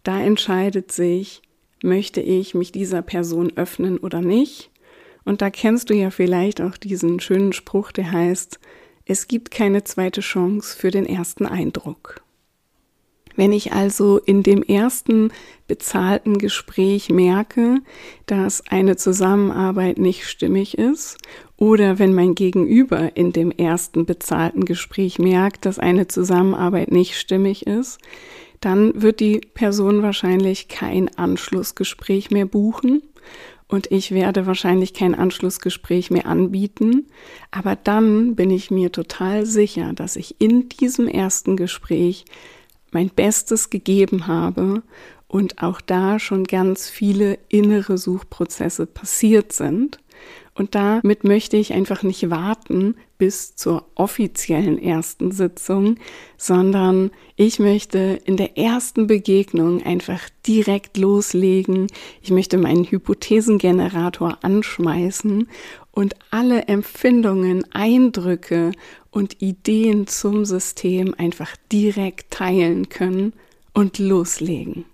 Da 0.03 0.21
entscheidet 0.21 0.91
sich, 0.91 1.41
möchte 1.81 2.21
ich 2.21 2.53
mich 2.53 2.71
dieser 2.71 3.01
Person 3.01 3.53
öffnen 3.55 3.97
oder 3.97 4.21
nicht. 4.21 4.69
Und 5.23 5.41
da 5.41 5.49
kennst 5.49 5.89
du 5.89 5.95
ja 5.95 6.11
vielleicht 6.11 6.61
auch 6.61 6.77
diesen 6.77 7.19
schönen 7.19 7.53
Spruch, 7.53 7.91
der 7.91 8.11
heißt, 8.11 8.59
es 9.05 9.27
gibt 9.27 9.51
keine 9.51 9.83
zweite 9.83 10.21
Chance 10.21 10.77
für 10.77 10.91
den 10.91 11.05
ersten 11.05 11.45
Eindruck. 11.45 12.21
Wenn 13.35 13.51
ich 13.51 13.73
also 13.73 14.17
in 14.17 14.43
dem 14.43 14.63
ersten 14.63 15.31
bezahlten 15.67 16.37
Gespräch 16.37 17.09
merke, 17.09 17.79
dass 18.25 18.65
eine 18.67 18.97
Zusammenarbeit 18.97 19.97
nicht 19.97 20.25
stimmig 20.25 20.77
ist, 20.77 21.17
oder 21.57 21.99
wenn 21.99 22.13
mein 22.13 22.33
Gegenüber 22.33 23.15
in 23.15 23.33
dem 23.33 23.51
ersten 23.51 24.05
bezahlten 24.05 24.65
Gespräch 24.65 25.19
merkt, 25.19 25.65
dass 25.65 25.77
eine 25.77 26.07
Zusammenarbeit 26.07 26.91
nicht 26.91 27.19
stimmig 27.19 27.67
ist, 27.67 27.99
dann 28.61 28.99
wird 29.01 29.19
die 29.19 29.41
Person 29.53 30.01
wahrscheinlich 30.01 30.67
kein 30.67 31.15
Anschlussgespräch 31.17 32.31
mehr 32.31 32.45
buchen 32.45 33.01
und 33.71 33.89
ich 33.89 34.11
werde 34.11 34.45
wahrscheinlich 34.45 34.93
kein 34.93 35.15
Anschlussgespräch 35.15 36.11
mehr 36.11 36.25
anbieten. 36.25 37.07
Aber 37.51 37.77
dann 37.77 38.35
bin 38.35 38.51
ich 38.51 38.69
mir 38.69 38.91
total 38.91 39.45
sicher, 39.45 39.93
dass 39.93 40.17
ich 40.17 40.35
in 40.39 40.67
diesem 40.67 41.07
ersten 41.07 41.55
Gespräch 41.55 42.25
mein 42.91 43.09
Bestes 43.09 43.69
gegeben 43.69 44.27
habe 44.27 44.83
und 45.27 45.63
auch 45.63 45.79
da 45.79 46.19
schon 46.19 46.43
ganz 46.43 46.89
viele 46.89 47.39
innere 47.47 47.97
Suchprozesse 47.97 48.85
passiert 48.85 49.53
sind 49.53 49.99
Und 50.53 50.75
damit 50.75 51.23
möchte 51.23 51.55
ich 51.55 51.73
einfach 51.73 52.03
nicht 52.03 52.29
warten 52.29 52.95
bis 53.17 53.55
zur 53.55 53.85
offiziellen 53.95 54.77
ersten 54.77 55.31
Sitzung, 55.31 55.95
sondern 56.37 57.11
ich 57.37 57.59
möchte 57.59 58.19
in 58.25 58.35
der 58.35 58.57
ersten 58.57 59.07
Begegnung 59.07 59.81
einfach 59.83 60.19
direkt 60.45 60.97
loslegen. 60.97 61.87
Ich 62.21 62.31
möchte 62.31 62.57
meinen 62.57 62.83
Hypothesengenerator 62.83 64.39
anschmeißen 64.41 65.47
und 65.91 66.15
alle 66.31 66.63
Empfindungen, 66.67 67.63
Eindrücke 67.71 68.71
und 69.11 69.41
Ideen 69.41 70.07
zum 70.07 70.45
System 70.45 71.13
einfach 71.17 71.55
direkt 71.71 72.31
teilen 72.31 72.89
können 72.89 73.33
und 73.73 73.99
loslegen. 73.99 74.85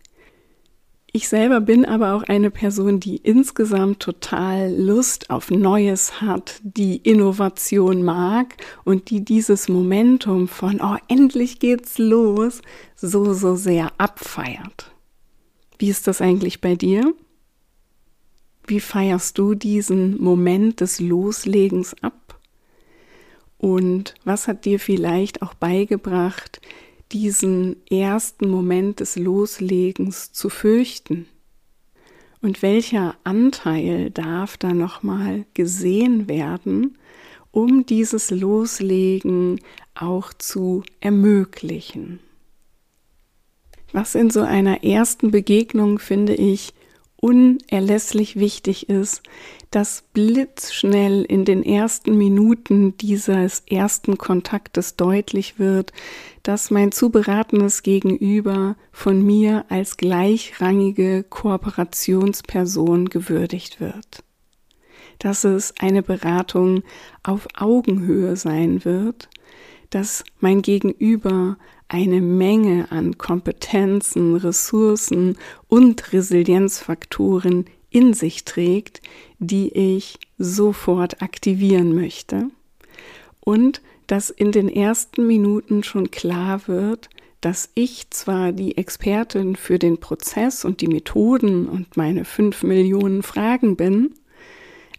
Ich 1.14 1.30
selber 1.30 1.62
bin 1.62 1.86
aber 1.86 2.14
auch 2.14 2.24
eine 2.24 2.52
Person, 2.52 3.00
die 3.00 3.18
insgesamt 3.18 4.02
total 4.02 4.72
Lust 4.72 5.30
auf 5.30 5.50
Neues 5.50 6.22
hat, 6.22 6.60
die 6.62 6.98
Innovation 6.98 8.04
mag 8.04 8.56
und 8.84 9.10
die 9.10 9.24
dieses 9.24 9.70
Momentum 9.70 10.48
von, 10.48 10.80
oh, 10.82 10.98
endlich 11.08 11.60
geht's 11.60 11.98
los, 11.98 12.62
so, 12.96 13.34
so 13.34 13.56
sehr 13.56 13.92
abfeiert. 13.98 14.92
Wie 15.80 15.90
ist 15.90 16.08
das 16.08 16.22
eigentlich 16.22 16.62
bei 16.62 16.76
dir? 16.76 17.14
Wie 18.68 18.80
feierst 18.80 19.38
du 19.38 19.56
diesen 19.56 20.22
Moment 20.22 20.82
des 20.82 21.00
Loslegens 21.00 21.96
ab? 22.04 22.27
Und 23.58 24.16
was 24.24 24.48
hat 24.48 24.66
dir 24.66 24.80
vielleicht 24.80 25.42
auch 25.42 25.54
beigebracht, 25.54 26.62
diesen 27.12 27.78
ersten 27.90 28.50
Moment 28.50 29.00
des 29.00 29.16
Loslegens 29.16 30.32
zu 30.32 30.50
fürchten? 30.50 31.28
Und 32.42 32.62
welcher 32.62 33.16
Anteil 33.24 34.12
darf 34.12 34.58
da 34.58 34.74
nochmal 34.74 35.46
gesehen 35.54 36.30
werden, 36.30 36.98
um 37.52 37.86
dieses 37.86 38.30
Loslegen 38.30 39.60
auch 39.96 40.34
zu 40.34 40.84
ermöglichen? 41.00 42.20
Was 43.92 44.14
in 44.16 44.30
so 44.30 44.42
einer 44.42 44.84
ersten 44.84 45.32
Begegnung, 45.32 45.98
finde 45.98 46.36
ich, 46.36 46.74
unerlässlich 47.16 48.36
wichtig 48.36 48.90
ist, 48.90 49.24
dass 49.72 50.04
blitzschnell 50.14 51.24
in 51.24 51.46
den 51.46 51.64
ersten 51.64 52.18
Minuten 52.18 52.98
dieses 52.98 53.64
ersten 53.70 54.18
Kontaktes 54.18 54.96
deutlich 54.96 55.60
wird, 55.60 55.92
dass 56.44 56.72
mein 56.72 56.92
zu 56.92 57.10
beratenes 57.10 57.84
Gegenüber 57.84 58.78
von 58.92 59.26
mir 59.26 59.66
als 59.70 59.98
gleichrangige 59.98 61.24
Kooperationsperson 61.24 63.10
gewürdigt 63.10 63.80
wird. 63.80 64.24
Dass 65.20 65.44
es 65.44 65.74
eine 65.80 66.04
Beratung 66.04 66.84
auf 67.24 67.48
Augenhöhe 67.56 68.36
sein 68.36 68.86
wird, 68.86 69.30
dass 69.90 70.24
mein 70.40 70.62
Gegenüber 70.62 71.58
eine 71.90 72.22
Menge 72.22 72.92
an 72.92 73.18
Kompetenzen, 73.18 74.36
Ressourcen 74.36 75.38
und 75.68 76.12
Resilienzfaktoren 76.14 77.66
in 77.98 78.14
sich 78.14 78.46
trägt, 78.46 79.02
die 79.40 79.74
ich 79.74 80.20
sofort 80.38 81.24
aktivieren 81.24 81.96
möchte. 81.96 82.52
Und 83.40 83.82
dass 84.06 84.30
in 84.30 84.52
den 84.52 84.70
ersten 84.70 85.26
Minuten 85.26 85.84
schon 85.84 86.12
klar 86.12 86.68
wird, 86.68 87.10
dass 87.42 87.72
ich 87.74 88.12
zwar 88.12 88.52
die 88.52 88.78
Expertin 88.78 89.56
für 89.56 89.80
den 89.80 89.98
Prozess 89.98 90.64
und 90.64 90.82
die 90.82 90.88
Methoden 90.88 91.68
und 91.68 91.98
meine 91.98 92.24
fünf 92.24 92.62
Millionen 92.62 93.24
Fragen 93.24 93.76
bin, 93.76 94.14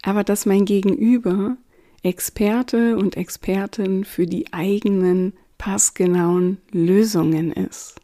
aber 0.01 0.25
dass 0.25 0.45
mein 0.45 0.65
Gegenüber 0.65 1.55
Experte 2.03 2.97
und 2.97 3.15
Expertin 3.15 4.03
für 4.03 4.27
die 4.27 4.51
eigenen 4.51 5.31
passgenauen 5.57 6.57
Lösungen 6.71 7.53
ist. 7.53 7.95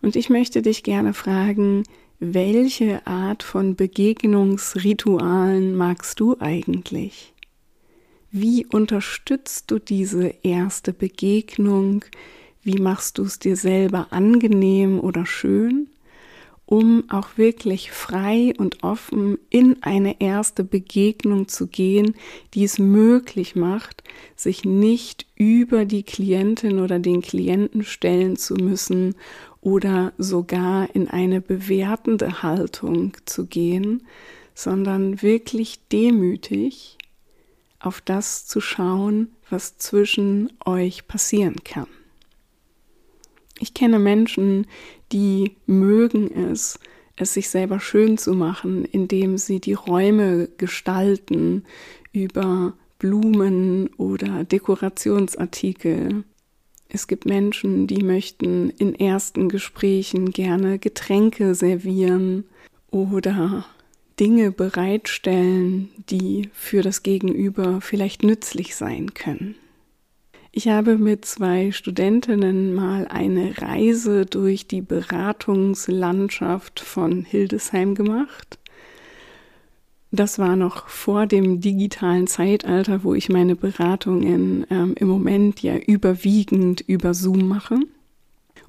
Und 0.00 0.16
ich 0.16 0.30
möchte 0.30 0.62
dich 0.62 0.82
gerne 0.82 1.12
fragen, 1.12 1.84
welche 2.24 3.04
Art 3.04 3.42
von 3.42 3.74
Begegnungsritualen 3.74 5.74
magst 5.74 6.20
du 6.20 6.36
eigentlich? 6.38 7.34
Wie 8.30 8.64
unterstützt 8.64 9.72
du 9.72 9.80
diese 9.80 10.32
erste 10.44 10.92
Begegnung? 10.92 12.04
Wie 12.62 12.80
machst 12.80 13.18
du 13.18 13.24
es 13.24 13.40
dir 13.40 13.56
selber 13.56 14.06
angenehm 14.10 15.00
oder 15.00 15.26
schön? 15.26 15.88
um 16.64 17.04
auch 17.10 17.36
wirklich 17.36 17.90
frei 17.90 18.54
und 18.56 18.82
offen 18.82 19.36
in 19.50 19.82
eine 19.82 20.22
erste 20.22 20.64
Begegnung 20.64 21.46
zu 21.46 21.66
gehen, 21.66 22.14
die 22.54 22.64
es 22.64 22.78
möglich 22.78 23.56
macht, 23.56 24.02
sich 24.36 24.64
nicht 24.64 25.26
über 25.34 25.84
die 25.84 26.02
Klientin 26.02 26.80
oder 26.80 26.98
den 26.98 27.20
Klienten 27.20 27.84
stellen 27.84 28.36
zu 28.36 28.54
müssen 28.54 29.16
oder 29.62 30.12
sogar 30.18 30.94
in 30.94 31.08
eine 31.08 31.40
bewertende 31.40 32.42
Haltung 32.42 33.16
zu 33.24 33.46
gehen, 33.46 34.02
sondern 34.54 35.22
wirklich 35.22 35.80
demütig 35.90 36.98
auf 37.80 38.00
das 38.00 38.46
zu 38.46 38.60
schauen, 38.60 39.28
was 39.48 39.78
zwischen 39.78 40.52
euch 40.64 41.08
passieren 41.08 41.64
kann. 41.64 41.86
Ich 43.58 43.72
kenne 43.74 43.98
Menschen, 43.98 44.66
die 45.12 45.56
mögen 45.66 46.30
es, 46.50 46.78
es 47.16 47.34
sich 47.34 47.48
selber 47.48 47.78
schön 47.78 48.18
zu 48.18 48.34
machen, 48.34 48.84
indem 48.84 49.38
sie 49.38 49.60
die 49.60 49.74
Räume 49.74 50.48
gestalten 50.58 51.64
über 52.12 52.74
Blumen 52.98 53.88
oder 53.96 54.44
Dekorationsartikel. 54.44 56.24
Es 56.94 57.06
gibt 57.06 57.24
Menschen, 57.24 57.86
die 57.86 58.02
möchten 58.02 58.68
in 58.68 58.94
ersten 58.94 59.48
Gesprächen 59.48 60.30
gerne 60.30 60.78
Getränke 60.78 61.54
servieren 61.54 62.44
oder 62.90 63.64
Dinge 64.20 64.52
bereitstellen, 64.52 65.88
die 66.10 66.50
für 66.52 66.82
das 66.82 67.02
Gegenüber 67.02 67.80
vielleicht 67.80 68.24
nützlich 68.24 68.76
sein 68.76 69.14
können. 69.14 69.54
Ich 70.50 70.68
habe 70.68 70.98
mit 70.98 71.24
zwei 71.24 71.72
Studentinnen 71.72 72.74
mal 72.74 73.08
eine 73.08 73.56
Reise 73.56 74.26
durch 74.26 74.66
die 74.66 74.82
Beratungslandschaft 74.82 76.78
von 76.78 77.24
Hildesheim 77.24 77.94
gemacht. 77.94 78.58
Das 80.14 80.38
war 80.38 80.56
noch 80.56 80.88
vor 80.88 81.24
dem 81.24 81.62
digitalen 81.62 82.26
Zeitalter, 82.26 83.02
wo 83.02 83.14
ich 83.14 83.30
meine 83.30 83.56
Beratungen 83.56 84.66
ähm, 84.68 84.92
im 84.98 85.08
Moment 85.08 85.62
ja 85.62 85.78
überwiegend 85.78 86.82
über 86.82 87.14
Zoom 87.14 87.48
mache. 87.48 87.80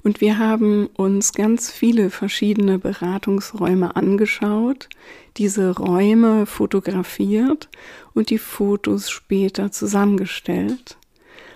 Und 0.02 0.22
wir 0.22 0.38
haben 0.38 0.86
uns 0.86 1.34
ganz 1.34 1.70
viele 1.70 2.08
verschiedene 2.08 2.78
Beratungsräume 2.78 3.94
angeschaut, 3.94 4.88
diese 5.36 5.76
Räume 5.76 6.46
fotografiert 6.46 7.68
und 8.14 8.30
die 8.30 8.38
Fotos 8.38 9.10
später 9.10 9.70
zusammengestellt. 9.70 10.96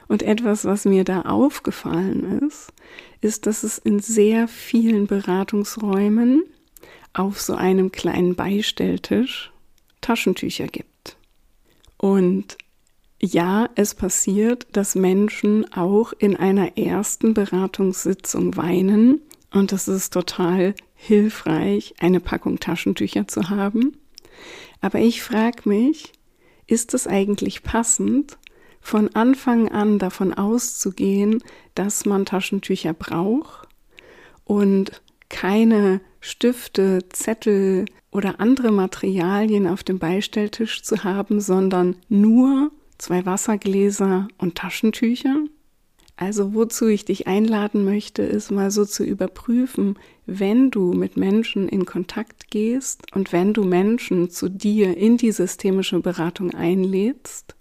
Und 0.06 0.22
etwas, 0.22 0.66
was 0.66 0.84
mir 0.84 1.04
da 1.04 1.22
aufgefallen 1.22 2.46
ist, 2.46 2.74
ist, 3.22 3.46
dass 3.46 3.62
es 3.62 3.78
in 3.78 4.00
sehr 4.00 4.48
vielen 4.48 5.06
Beratungsräumen 5.06 6.42
auf 7.14 7.40
so 7.40 7.54
einem 7.54 7.90
kleinen 7.90 8.34
Beistelltisch 8.34 9.50
Taschentücher 10.00 10.66
gibt. 10.66 11.16
Und 11.96 12.56
ja, 13.20 13.68
es 13.74 13.94
passiert, 13.94 14.66
dass 14.72 14.94
Menschen 14.94 15.72
auch 15.72 16.12
in 16.12 16.36
einer 16.36 16.78
ersten 16.78 17.34
Beratungssitzung 17.34 18.56
weinen 18.56 19.20
und 19.52 19.72
es 19.72 19.88
ist 19.88 20.12
total 20.12 20.74
hilfreich, 20.94 21.94
eine 21.98 22.20
Packung 22.20 22.60
Taschentücher 22.60 23.26
zu 23.26 23.48
haben. 23.48 23.96
Aber 24.80 25.00
ich 25.00 25.22
frage 25.22 25.68
mich, 25.68 26.12
ist 26.66 26.94
es 26.94 27.06
eigentlich 27.06 27.62
passend, 27.62 28.38
von 28.80 29.08
Anfang 29.14 29.68
an 29.70 29.98
davon 29.98 30.32
auszugehen, 30.32 31.42
dass 31.74 32.06
man 32.06 32.24
Taschentücher 32.24 32.94
braucht 32.94 33.68
und 34.44 35.02
keine 35.28 36.00
Stifte, 36.20 37.00
Zettel 37.10 37.84
oder 38.10 38.40
andere 38.40 38.72
Materialien 38.72 39.66
auf 39.66 39.82
dem 39.84 39.98
Beistelltisch 39.98 40.82
zu 40.82 41.04
haben, 41.04 41.40
sondern 41.40 41.96
nur 42.08 42.70
zwei 42.98 43.24
Wassergläser 43.26 44.28
und 44.38 44.56
Taschentücher? 44.56 45.36
Also 46.16 46.52
wozu 46.52 46.88
ich 46.88 47.04
dich 47.04 47.28
einladen 47.28 47.84
möchte, 47.84 48.22
ist 48.22 48.50
mal 48.50 48.72
so 48.72 48.84
zu 48.84 49.04
überprüfen, 49.04 49.96
wenn 50.26 50.72
du 50.72 50.92
mit 50.92 51.16
Menschen 51.16 51.68
in 51.68 51.86
Kontakt 51.86 52.50
gehst 52.50 53.14
und 53.14 53.32
wenn 53.32 53.52
du 53.52 53.62
Menschen 53.62 54.28
zu 54.28 54.48
dir 54.48 54.96
in 54.96 55.16
die 55.16 55.30
systemische 55.30 56.00
Beratung 56.00 56.52
einlädst, 56.52 57.54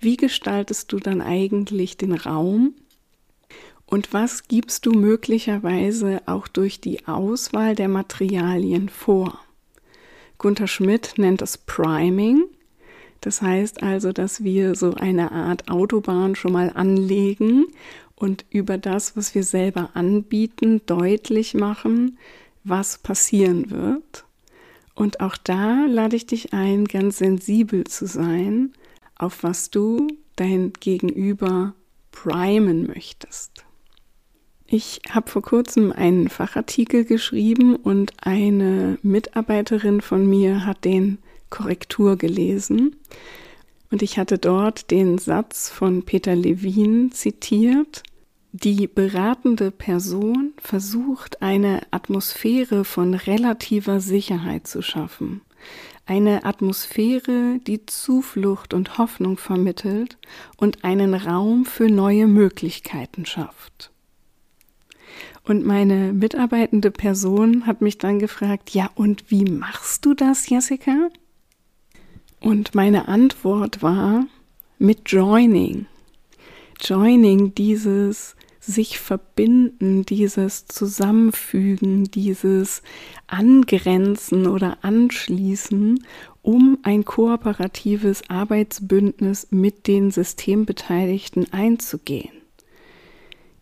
wie 0.00 0.16
gestaltest 0.16 0.90
du 0.90 1.00
dann 1.00 1.20
eigentlich 1.20 1.98
den 1.98 2.14
Raum? 2.14 2.74
Und 3.92 4.14
was 4.14 4.48
gibst 4.48 4.86
du 4.86 4.92
möglicherweise 4.92 6.22
auch 6.24 6.48
durch 6.48 6.80
die 6.80 7.06
Auswahl 7.06 7.74
der 7.74 7.88
Materialien 7.88 8.88
vor? 8.88 9.38
Gunther 10.38 10.66
Schmidt 10.66 11.18
nennt 11.18 11.42
es 11.42 11.58
Priming. 11.58 12.44
Das 13.20 13.42
heißt 13.42 13.82
also, 13.82 14.14
dass 14.14 14.42
wir 14.42 14.76
so 14.76 14.94
eine 14.94 15.30
Art 15.30 15.70
Autobahn 15.70 16.36
schon 16.36 16.52
mal 16.52 16.72
anlegen 16.74 17.66
und 18.14 18.46
über 18.48 18.78
das, 18.78 19.14
was 19.14 19.34
wir 19.34 19.44
selber 19.44 19.90
anbieten, 19.92 20.80
deutlich 20.86 21.52
machen, 21.52 22.16
was 22.64 22.96
passieren 22.96 23.70
wird. 23.70 24.24
Und 24.94 25.20
auch 25.20 25.36
da 25.36 25.84
lade 25.84 26.16
ich 26.16 26.24
dich 26.24 26.54
ein, 26.54 26.86
ganz 26.86 27.18
sensibel 27.18 27.84
zu 27.84 28.06
sein, 28.06 28.72
auf 29.16 29.42
was 29.42 29.68
du 29.68 30.06
dein 30.36 30.72
Gegenüber 30.80 31.74
primen 32.10 32.86
möchtest. 32.86 33.66
Ich 34.74 35.02
habe 35.10 35.30
vor 35.30 35.42
kurzem 35.42 35.92
einen 35.92 36.30
Fachartikel 36.30 37.04
geschrieben 37.04 37.76
und 37.76 38.14
eine 38.22 38.96
Mitarbeiterin 39.02 40.00
von 40.00 40.26
mir 40.26 40.64
hat 40.64 40.86
den 40.86 41.18
Korrektur 41.50 42.16
gelesen. 42.16 42.96
Und 43.90 44.00
ich 44.00 44.16
hatte 44.16 44.38
dort 44.38 44.90
den 44.90 45.18
Satz 45.18 45.68
von 45.68 46.04
Peter 46.04 46.34
Levin 46.34 47.12
zitiert. 47.12 48.02
Die 48.52 48.86
beratende 48.86 49.72
Person 49.72 50.54
versucht 50.56 51.42
eine 51.42 51.82
Atmosphäre 51.90 52.86
von 52.86 53.12
relativer 53.12 54.00
Sicherheit 54.00 54.66
zu 54.66 54.80
schaffen. 54.80 55.42
Eine 56.06 56.46
Atmosphäre, 56.46 57.60
die 57.66 57.84
Zuflucht 57.84 58.72
und 58.72 58.96
Hoffnung 58.96 59.36
vermittelt 59.36 60.16
und 60.56 60.82
einen 60.82 61.12
Raum 61.12 61.66
für 61.66 61.88
neue 61.88 62.26
Möglichkeiten 62.26 63.26
schafft. 63.26 63.91
Und 65.44 65.66
meine 65.66 66.12
mitarbeitende 66.12 66.90
Person 66.90 67.66
hat 67.66 67.80
mich 67.80 67.98
dann 67.98 68.18
gefragt, 68.18 68.70
ja, 68.70 68.90
und 68.94 69.30
wie 69.30 69.44
machst 69.44 70.04
du 70.04 70.14
das, 70.14 70.48
Jessica? 70.48 71.08
Und 72.40 72.74
meine 72.74 73.08
Antwort 73.08 73.82
war 73.82 74.26
mit 74.78 75.10
Joining. 75.10 75.86
Joining, 76.80 77.54
dieses 77.54 78.36
sich 78.60 79.00
verbinden, 79.00 80.06
dieses 80.06 80.66
Zusammenfügen, 80.66 82.04
dieses 82.04 82.82
Angrenzen 83.26 84.46
oder 84.46 84.78
Anschließen, 84.82 86.06
um 86.42 86.78
ein 86.84 87.04
kooperatives 87.04 88.22
Arbeitsbündnis 88.28 89.48
mit 89.50 89.88
den 89.88 90.12
Systembeteiligten 90.12 91.52
einzugehen 91.52 92.41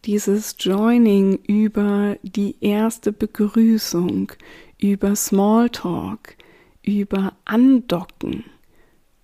dieses 0.04 0.56
Joining 0.58 1.38
über 1.46 2.16
die 2.22 2.56
erste 2.60 3.12
Begrüßung, 3.12 4.32
über 4.78 5.14
Smalltalk, 5.14 6.36
über 6.82 7.34
Andocken, 7.44 8.44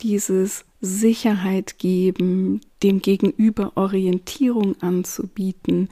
dieses 0.03 0.65
Sicherheit 0.81 1.79
geben, 1.79 2.61
dem 2.83 3.01
Gegenüber 3.01 3.73
Orientierung 3.77 4.81
anzubieten, 4.83 5.89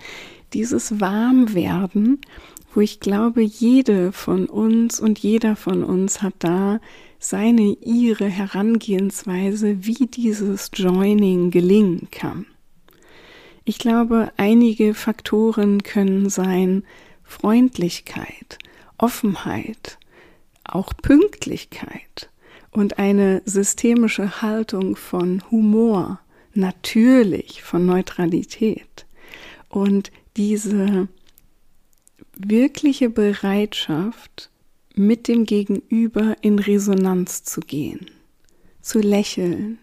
dieses 0.53 1.01
Warmwerden, 1.01 2.20
wo 2.75 2.81
ich 2.81 3.01
glaube, 3.01 3.42
jede 3.42 4.12
von 4.12 4.47
uns 4.47 5.01
und 5.01 5.18
jeder 5.18 5.57
von 5.57 5.83
uns 5.83 6.23
hat 6.23 6.35
da 6.40 6.81
seine, 7.18 7.77
ihre 7.81 8.27
Herangehensweise, 8.27 9.87
wie 9.87 10.07
dieses 10.07 10.70
Joining 10.75 11.51
gelingen 11.51 12.09
kann. 12.11 12.47
Ich 13.64 13.79
glaube, 13.79 14.31
einige 14.37 14.94
Faktoren 14.94 15.83
können 15.83 16.29
sein 16.29 16.85
Freundlichkeit, 17.22 18.59
Offenheit, 18.98 19.98
auch 20.64 20.92
Pünktlichkeit 21.00 22.31
und 22.70 22.98
eine 22.98 23.40
systemische 23.46 24.42
Haltung 24.42 24.96
von 24.96 25.42
Humor, 25.50 26.20
natürlich 26.53 27.62
von 27.62 27.87
Neutralität. 27.87 29.07
Und 29.70 30.12
diese 30.37 31.09
wirkliche 32.37 33.09
Bereitschaft, 33.09 34.50
mit 34.94 35.27
dem 35.27 35.44
Gegenüber 35.44 36.37
in 36.40 36.59
Resonanz 36.59 37.42
zu 37.42 37.61
gehen, 37.61 38.07
zu 38.81 39.00
lächeln, 39.00 39.79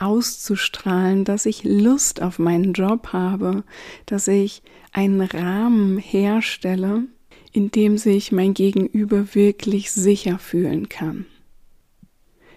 auszustrahlen, 0.00 1.24
dass 1.24 1.46
ich 1.46 1.64
Lust 1.64 2.22
auf 2.22 2.38
meinen 2.38 2.72
Job 2.72 3.08
habe, 3.12 3.64
dass 4.06 4.28
ich 4.28 4.62
einen 4.92 5.20
Rahmen 5.20 5.98
herstelle, 5.98 7.04
in 7.52 7.70
dem 7.70 7.98
sich 7.98 8.32
mein 8.32 8.54
Gegenüber 8.54 9.34
wirklich 9.34 9.90
sicher 9.90 10.38
fühlen 10.38 10.88
kann. 10.88 11.26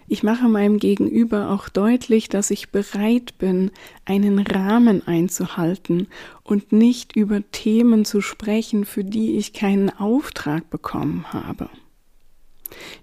Ich 0.08 0.22
mache 0.22 0.46
meinem 0.46 0.78
Gegenüber 0.78 1.50
auch 1.50 1.70
deutlich, 1.70 2.28
dass 2.28 2.50
ich 2.50 2.70
bereit 2.70 3.38
bin, 3.38 3.70
einen 4.04 4.40
Rahmen 4.40 5.06
einzuhalten 5.06 6.08
und 6.42 6.70
nicht 6.70 7.16
über 7.16 7.40
Themen 7.50 8.04
zu 8.04 8.20
sprechen, 8.20 8.84
für 8.84 9.04
die 9.04 9.38
ich 9.38 9.54
keinen 9.54 9.88
Auftrag 9.88 10.68
bekommen 10.68 11.32
habe. 11.32 11.70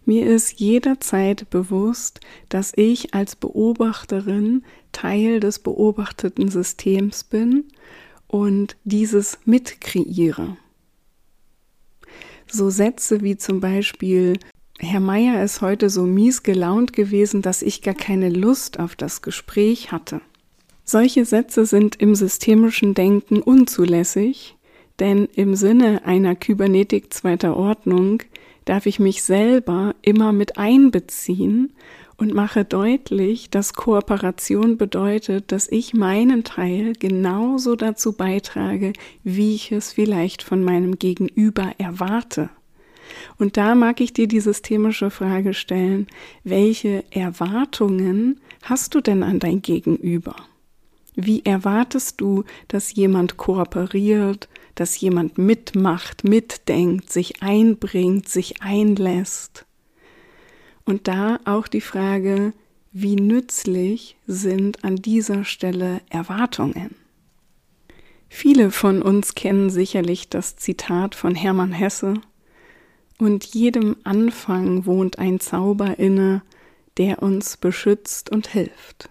Mir 0.06 0.28
ist 0.28 0.60
jederzeit 0.60 1.50
bewusst, 1.50 2.20
dass 2.50 2.72
ich 2.76 3.14
als 3.14 3.36
Beobachterin 3.36 4.64
Teil 4.92 5.40
des 5.40 5.60
beobachteten 5.60 6.50
Systems 6.50 7.24
bin 7.24 7.66
und 8.28 8.76
dieses 8.84 9.40
mitkreiere. 9.46 10.58
So 12.52 12.70
Sätze 12.70 13.22
wie 13.22 13.38
zum 13.38 13.60
Beispiel, 13.60 14.40
Herr 14.80 15.00
Meier 15.00 15.44
ist 15.44 15.62
heute 15.62 15.90
so 15.90 16.04
mies 16.04 16.42
gelaunt 16.42 16.94
gewesen, 16.94 17.42
dass 17.42 17.62
ich 17.62 17.82
gar 17.82 17.94
keine 17.94 18.30
Lust 18.30 18.80
auf 18.80 18.96
das 18.96 19.22
Gespräch 19.22 19.92
hatte. 19.92 20.22
Solche 20.84 21.26
Sätze 21.26 21.66
sind 21.66 21.98
im 21.98 22.16
systemischen 22.16 22.96
Denken 22.96 23.42
unzulässig, 23.42 24.56
denn 25.00 25.28
im 25.36 25.56
Sinne 25.56 26.06
einer 26.06 26.36
Kybernetik 26.36 27.14
zweiter 27.14 27.56
Ordnung 27.56 28.24
darf 28.70 28.86
ich 28.86 29.00
mich 29.00 29.24
selber 29.24 29.96
immer 30.04 30.32
mit 30.32 30.60
einbeziehen 30.60 31.74
und 32.18 32.36
mache 32.36 32.66
deutlich, 32.66 33.50
dass 33.50 33.74
Kooperation 33.74 34.78
bedeutet, 34.78 35.52
dass 35.52 35.68
ich 35.68 35.96
meinen 35.96 36.44
Teil 36.44 36.94
genauso 36.94 37.76
dazu 37.76 38.14
beitrage, 38.14 38.94
wie 39.24 39.56
ich 39.56 39.72
es 39.72 39.94
vielleicht 39.94 40.44
von 40.44 40.64
meinem 40.64 41.00
Gegenüber 41.00 41.72
erwarte. 41.80 42.52
Und 43.40 43.58
da 43.58 43.74
mag 43.74 44.02
ich 44.02 44.14
dir 44.14 44.28
die 44.28 44.40
systemische 44.40 45.10
Frage 45.10 45.56
stellen, 45.56 46.06
welche 46.44 47.04
Erwartungen 47.10 48.40
hast 48.62 48.94
du 48.94 49.02
denn 49.02 49.24
an 49.24 49.40
dein 49.40 49.64
Gegenüber? 49.64 50.36
Wie 51.16 51.44
erwartest 51.44 52.22
du, 52.22 52.44
dass 52.68 52.94
jemand 52.94 53.36
kooperiert, 53.36 54.48
dass 54.80 54.98
jemand 55.02 55.38
mitmacht, 55.38 56.24
mitdenkt, 56.24 57.12
sich 57.12 57.44
einbringt, 57.44 58.30
sich 58.30 58.62
einlässt. 58.62 59.66
Und 60.86 61.10
da 61.10 61.40
auch 61.44 61.68
die 61.68 61.82
Frage, 61.82 62.54
wie 62.94 63.18
nützlich 63.18 64.16
sind 64.26 64.86
an 64.86 64.96
dieser 64.96 65.44
Stelle 65.44 66.00
Erwartungen? 66.10 66.96
Viele 68.30 68.72
von 68.72 69.02
uns 69.02 69.36
kennen 69.36 69.70
sicherlich 69.70 70.30
das 70.30 70.56
Zitat 70.56 71.14
von 71.14 71.36
Hermann 71.36 71.74
Hesse, 71.74 72.14
und 73.18 73.44
jedem 73.48 73.98
Anfang 74.06 74.86
wohnt 74.86 75.20
ein 75.20 75.42
Zauber 75.42 76.00
inne, 76.00 76.42
der 76.96 77.22
uns 77.22 77.58
beschützt 77.58 78.30
und 78.30 78.48
hilft. 78.48 79.10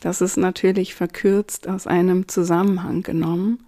Das 0.00 0.22
ist 0.22 0.38
natürlich 0.38 0.94
verkürzt 0.94 1.68
aus 1.68 1.86
einem 1.86 2.26
Zusammenhang 2.26 3.02
genommen, 3.02 3.64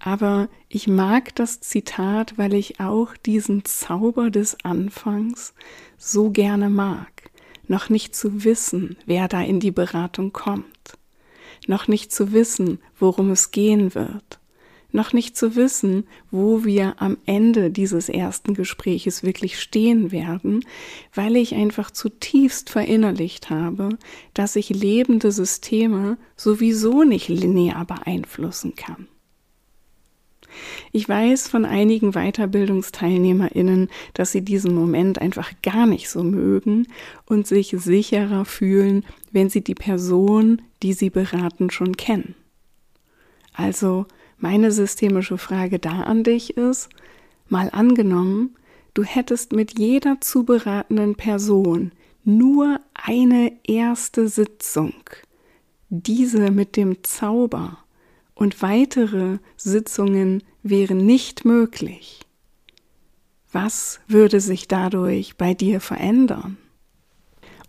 aber 0.00 0.48
ich 0.68 0.88
mag 0.88 1.34
das 1.36 1.60
Zitat, 1.60 2.36
weil 2.36 2.54
ich 2.54 2.80
auch 2.80 3.16
diesen 3.16 3.64
Zauber 3.64 4.30
des 4.30 4.56
Anfangs 4.64 5.54
so 5.96 6.30
gerne 6.30 6.68
mag, 6.68 7.30
noch 7.68 7.88
nicht 7.90 8.14
zu 8.14 8.44
wissen, 8.44 8.96
wer 9.06 9.28
da 9.28 9.40
in 9.40 9.60
die 9.60 9.70
Beratung 9.70 10.32
kommt, 10.32 10.98
noch 11.66 11.86
nicht 11.86 12.12
zu 12.12 12.32
wissen, 12.32 12.80
worum 12.98 13.30
es 13.30 13.52
gehen 13.52 13.94
wird, 13.94 14.37
noch 14.90 15.12
nicht 15.12 15.36
zu 15.36 15.54
wissen, 15.54 16.04
wo 16.30 16.64
wir 16.64 16.94
am 16.98 17.18
Ende 17.26 17.70
dieses 17.70 18.08
ersten 18.08 18.54
Gespräches 18.54 19.22
wirklich 19.22 19.60
stehen 19.60 20.12
werden, 20.12 20.64
weil 21.14 21.36
ich 21.36 21.54
einfach 21.54 21.90
zutiefst 21.90 22.70
verinnerlicht 22.70 23.50
habe, 23.50 23.90
dass 24.34 24.56
ich 24.56 24.70
lebende 24.70 25.30
Systeme 25.30 26.16
sowieso 26.36 27.04
nicht 27.04 27.28
linear 27.28 27.84
beeinflussen 27.84 28.74
kann. 28.76 29.08
Ich 30.92 31.08
weiß 31.08 31.48
von 31.48 31.64
einigen 31.64 32.12
Weiterbildungsteilnehmerinnen, 32.12 33.88
dass 34.14 34.32
sie 34.32 34.42
diesen 34.42 34.74
Moment 34.74 35.20
einfach 35.20 35.52
gar 35.62 35.86
nicht 35.86 36.08
so 36.08 36.22
mögen 36.22 36.88
und 37.26 37.46
sich 37.46 37.74
sicherer 37.78 38.44
fühlen, 38.44 39.04
wenn 39.30 39.50
sie 39.50 39.62
die 39.62 39.74
Person, 39.74 40.62
die 40.82 40.94
sie 40.94 41.10
beraten, 41.10 41.70
schon 41.70 41.96
kennen. 41.96 42.34
Also 43.52 44.06
meine 44.38 44.72
systemische 44.72 45.38
Frage 45.38 45.78
da 45.78 46.02
an 46.02 46.22
dich 46.24 46.56
ist, 46.56 46.88
mal 47.48 47.70
angenommen, 47.70 48.56
du 48.94 49.02
hättest 49.02 49.52
mit 49.52 49.78
jeder 49.78 50.20
zu 50.20 50.44
beratenden 50.44 51.14
Person 51.14 51.92
nur 52.24 52.80
eine 52.94 53.52
erste 53.64 54.28
Sitzung, 54.28 54.92
diese 55.88 56.50
mit 56.50 56.76
dem 56.76 57.02
Zauber, 57.02 57.78
und 58.34 58.62
weitere 58.62 59.38
Sitzungen 59.56 60.44
wären 60.62 60.98
nicht 60.98 61.44
möglich. 61.44 62.20
Was 63.50 63.98
würde 64.06 64.40
sich 64.40 64.68
dadurch 64.68 65.36
bei 65.36 65.54
dir 65.54 65.80
verändern? 65.80 66.56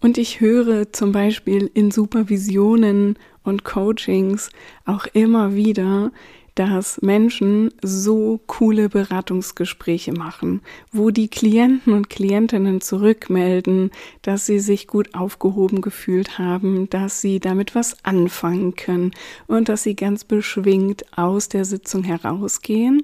Und 0.01 0.17
ich 0.17 0.39
höre 0.39 0.93
zum 0.93 1.11
Beispiel 1.11 1.71
in 1.73 1.89
Supervisionen 1.89 3.17
und 3.43 3.63
Coachings 3.63 4.49
auch 4.85 5.07
immer 5.13 5.55
wieder, 5.55 6.11
dass 6.59 7.01
Menschen 7.01 7.71
so 7.81 8.41
coole 8.45 8.89
Beratungsgespräche 8.89 10.11
machen, 10.11 10.59
wo 10.91 11.09
die 11.09 11.29
Klienten 11.29 11.93
und 11.93 12.09
Klientinnen 12.09 12.81
zurückmelden, 12.81 13.91
dass 14.23 14.45
sie 14.45 14.59
sich 14.59 14.85
gut 14.85 15.15
aufgehoben 15.15 15.79
gefühlt 15.79 16.37
haben, 16.37 16.89
dass 16.89 17.21
sie 17.21 17.39
damit 17.39 17.75
was 17.75 18.03
anfangen 18.03 18.75
können 18.75 19.11
und 19.47 19.69
dass 19.69 19.83
sie 19.83 19.95
ganz 19.95 20.25
beschwingt 20.25 21.05
aus 21.17 21.47
der 21.47 21.63
Sitzung 21.63 22.03
herausgehen 22.03 23.03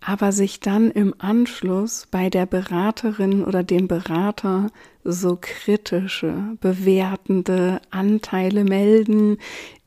aber 0.00 0.30
sich 0.30 0.60
dann 0.60 0.92
im 0.92 1.12
Anschluss 1.18 2.06
bei 2.08 2.30
der 2.30 2.46
Beraterin 2.46 3.42
oder 3.42 3.64
dem 3.64 3.88
Berater 3.88 4.70
so 5.12 5.38
kritische, 5.40 6.56
bewertende 6.60 7.80
Anteile 7.90 8.64
melden, 8.64 9.38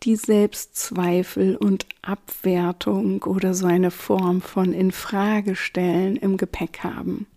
die 0.03 0.15
Selbstzweifel 0.15 1.55
und 1.55 1.85
Abwertung 2.01 3.23
oder 3.23 3.53
so 3.53 3.67
eine 3.67 3.91
Form 3.91 4.41
von 4.41 4.73
Infragestellen 4.73 6.15
im 6.15 6.37
Gepäck 6.37 6.79
haben. 6.83 7.27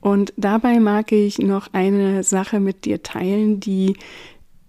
Und 0.00 0.32
dabei 0.36 0.80
mag 0.80 1.12
ich 1.12 1.38
noch 1.38 1.72
eine 1.72 2.22
Sache 2.22 2.60
mit 2.60 2.84
dir 2.84 3.02
teilen, 3.02 3.60
die 3.60 3.96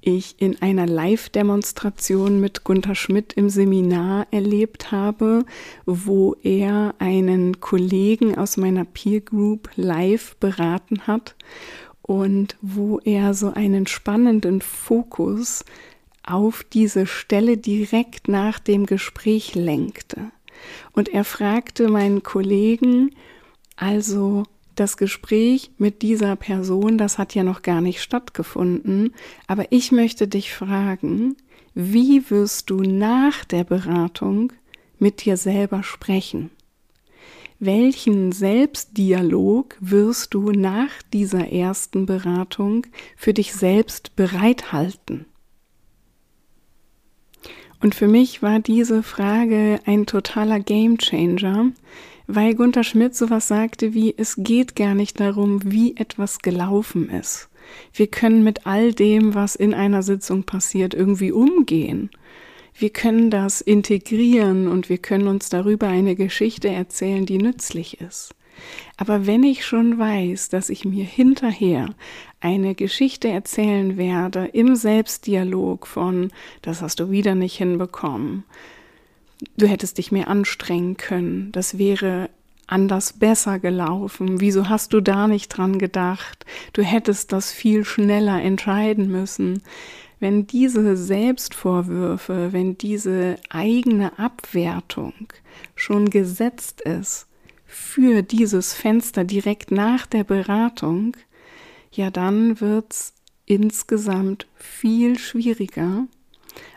ich 0.08 0.41
in 0.41 0.62
einer 0.62 0.88
Live-Demonstration 0.88 2.39
mit 2.39 2.63
Gunther 2.63 2.96
Schmidt 2.96 3.34
im 3.34 3.50
Seminar 3.50 4.26
erlebt 4.32 4.91
habe, 4.91 5.43
wo 5.86 6.36
er 6.43 6.96
einen 7.00 7.60
Kollegen 7.60 8.38
aus 8.38 8.56
meiner 8.56 8.86
Peer 8.86 9.20
Group 9.20 9.70
live 9.76 10.38
beraten 10.38 11.08
hat 11.08 11.36
und 12.02 12.56
wo 12.62 13.00
er 13.00 13.34
so 13.34 13.54
einen 13.54 13.86
spannenden 13.86 14.62
Fokus 14.62 15.65
auf 16.24 16.63
diese 16.63 17.06
Stelle 17.06 17.58
direkt 17.58 18.30
nach 18.30 18.60
dem 18.60 18.86
Gespräch 18.86 19.56
lenkte. 19.56 20.32
Und 20.93 21.10
er 21.10 21.26
fragte 21.26 21.89
meinen 21.89 22.24
Kollegen, 22.24 23.12
also 23.76 24.43
das 24.80 24.98
Gespräch 24.98 25.72
mit 25.78 26.02
dieser 26.02 26.36
Person, 26.36 26.98
das 26.98 27.18
hat 27.18 27.36
ja 27.36 27.44
noch 27.44 27.62
gar 27.62 27.82
nicht 27.82 28.02
stattgefunden, 28.02 29.13
aber 29.48 29.72
ich 29.72 29.92
möchte 29.92 30.28
dich 30.28 30.54
fragen, 30.54 31.36
wie 31.74 32.30
wirst 32.30 32.70
du 32.70 32.82
nach 32.82 33.46
der 33.46 33.63
Beratung 33.63 34.54
mit 35.00 35.26
dir 35.26 35.38
selber 35.38 35.84
sprechen? 35.84 36.50
Welchen 37.60 38.32
Selbstdialog 38.32 39.78
wirst 39.80 40.34
du 40.34 40.52
nach 40.52 41.02
dieser 41.12 41.52
ersten 41.52 42.06
Beratung 42.06 42.86
für 43.16 43.34
dich 43.34 43.54
selbst 43.54 44.16
bereithalten? 44.16 45.26
Und 47.80 47.94
für 47.94 48.08
mich 48.08 48.42
war 48.42 48.60
diese 48.60 49.04
Frage 49.04 49.80
ein 49.86 50.06
totaler 50.06 50.60
Gamechanger, 50.60 51.72
weil 52.28 52.56
Gunther 52.56 52.84
Schmidt 52.84 53.16
sowas 53.16 53.48
sagte 53.48 53.94
wie, 53.94 54.13
es 54.16 54.36
geht 54.38 54.76
gar 54.76 54.94
nicht 54.94 55.20
darum, 55.20 55.62
wie 55.63 55.96
etwas 55.96 56.40
gelaufen 56.40 57.10
ist. 57.10 57.50
Wir 57.94 58.08
können 58.08 58.44
mit 58.44 58.66
all 58.66 58.94
dem, 58.94 59.34
was 59.34 59.56
in 59.56 59.74
einer 59.74 60.04
Sitzung 60.04 60.44
passiert, 60.44 60.94
irgendwie 60.94 61.32
umgehen. 61.32 62.10
Wir 62.78 62.90
können 62.92 63.32
das 63.32 63.62
integrieren 63.62 64.68
und 64.68 64.90
wir 64.90 65.00
können 65.00 65.28
uns 65.28 65.50
darüber 65.50 65.88
eine 65.88 66.16
Geschichte 66.16 66.70
erzählen, 66.70 67.26
die 67.26 67.40
nützlich 67.40 68.02
ist. 68.02 68.36
Aber 68.98 69.26
wenn 69.26 69.44
ich 69.44 69.66
schon 69.66 69.98
weiß, 69.98 70.50
dass 70.50 70.70
ich 70.70 70.86
mir 70.86 71.06
hinterher 71.06 71.94
eine 72.40 72.76
Geschichte 72.76 73.30
erzählen 73.30 73.98
werde 73.98 74.46
im 74.54 74.76
Selbstdialog 74.76 75.88
von, 75.88 76.32
das 76.62 76.82
hast 76.82 77.00
du 77.00 77.10
wieder 77.10 77.36
nicht 77.36 77.58
hinbekommen, 77.58 78.44
du 79.58 79.67
hättest 79.67 79.97
dich 79.97 80.12
mehr 80.12 80.28
anstrengen 80.28 80.97
können, 80.97 81.52
das 81.52 81.78
wäre 81.78 82.30
anders 82.67 83.13
besser 83.13 83.60
gelaufen, 83.60 84.41
wieso 84.41 84.69
hast 84.69 84.93
du 84.93 85.02
da 85.02 85.28
nicht 85.28 85.50
dran 85.50 85.80
gedacht, 85.80 86.45
du 86.73 86.84
hättest 86.84 87.32
das 87.32 87.52
viel 87.52 87.86
schneller 87.86 88.41
entscheiden 88.41 89.10
müssen. 89.10 89.63
Wenn 90.19 90.47
diese 90.47 90.97
Selbstvorwürfe, 90.97 92.52
wenn 92.52 92.78
diese 92.78 93.38
eigene 93.50 94.17
Abwertung 94.19 95.13
schon 95.76 96.10
gesetzt 96.10 96.82
ist 96.82 97.28
für 97.65 98.23
dieses 98.23 98.73
Fenster 98.73 99.23
direkt 99.23 99.71
nach 99.71 100.06
der 100.08 100.23
Beratung, 100.23 101.15
ja 101.91 102.10
dann 102.10 102.60
wird's 102.60 103.13
insgesamt 103.45 104.47
viel 104.56 105.17
schwieriger, 105.19 106.08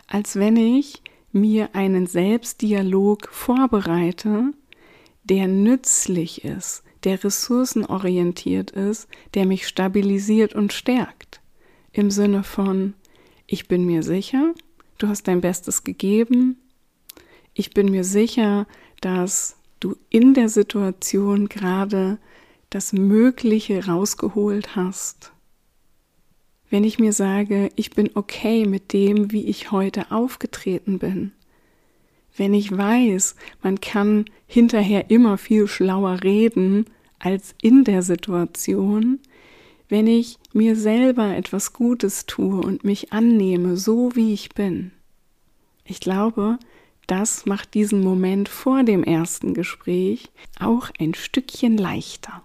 als 0.07 0.35
wenn 0.35 0.55
ich 0.55 1.00
mir 1.33 1.75
einen 1.75 2.07
Selbstdialog 2.07 3.29
vorbereite, 3.29 4.53
der 5.23 5.47
nützlich 5.47 6.43
ist, 6.43 6.83
der 7.03 7.23
ressourcenorientiert 7.23 8.71
ist, 8.71 9.07
der 9.33 9.45
mich 9.45 9.67
stabilisiert 9.67 10.53
und 10.53 10.73
stärkt. 10.73 11.41
Im 11.91 12.11
Sinne 12.11 12.43
von, 12.43 12.93
ich 13.47 13.67
bin 13.67 13.85
mir 13.85 14.03
sicher, 14.03 14.53
du 14.97 15.07
hast 15.07 15.27
dein 15.27 15.41
Bestes 15.41 15.83
gegeben, 15.83 16.57
ich 17.53 17.71
bin 17.71 17.91
mir 17.91 18.03
sicher, 18.03 18.65
dass 19.01 19.57
du 19.79 19.95
in 20.09 20.33
der 20.33 20.47
Situation 20.47 21.49
gerade 21.49 22.17
das 22.69 22.93
Mögliche 22.93 23.87
rausgeholt 23.87 24.75
hast 24.75 25.33
wenn 26.71 26.85
ich 26.85 26.97
mir 26.97 27.13
sage, 27.13 27.69
ich 27.75 27.91
bin 27.91 28.09
okay 28.15 28.65
mit 28.65 28.93
dem, 28.93 29.31
wie 29.31 29.45
ich 29.45 29.71
heute 29.71 30.09
aufgetreten 30.09 30.97
bin. 30.97 31.33
Wenn 32.35 32.53
ich 32.53 32.75
weiß, 32.75 33.35
man 33.61 33.81
kann 33.81 34.25
hinterher 34.47 35.11
immer 35.11 35.37
viel 35.37 35.67
schlauer 35.67 36.23
reden 36.23 36.85
als 37.19 37.53
in 37.61 37.83
der 37.83 38.01
Situation, 38.01 39.19
wenn 39.89 40.07
ich 40.07 40.39
mir 40.53 40.77
selber 40.77 41.35
etwas 41.35 41.73
Gutes 41.73 42.25
tue 42.25 42.61
und 42.61 42.85
mich 42.85 43.11
annehme, 43.11 43.75
so 43.75 44.15
wie 44.15 44.33
ich 44.33 44.51
bin. 44.51 44.91
Ich 45.83 45.99
glaube, 45.99 46.57
das 47.05 47.45
macht 47.45 47.73
diesen 47.73 48.01
Moment 48.01 48.47
vor 48.47 48.83
dem 48.83 49.03
ersten 49.03 49.53
Gespräch 49.53 50.31
auch 50.57 50.89
ein 50.97 51.13
Stückchen 51.13 51.77
leichter. 51.77 52.41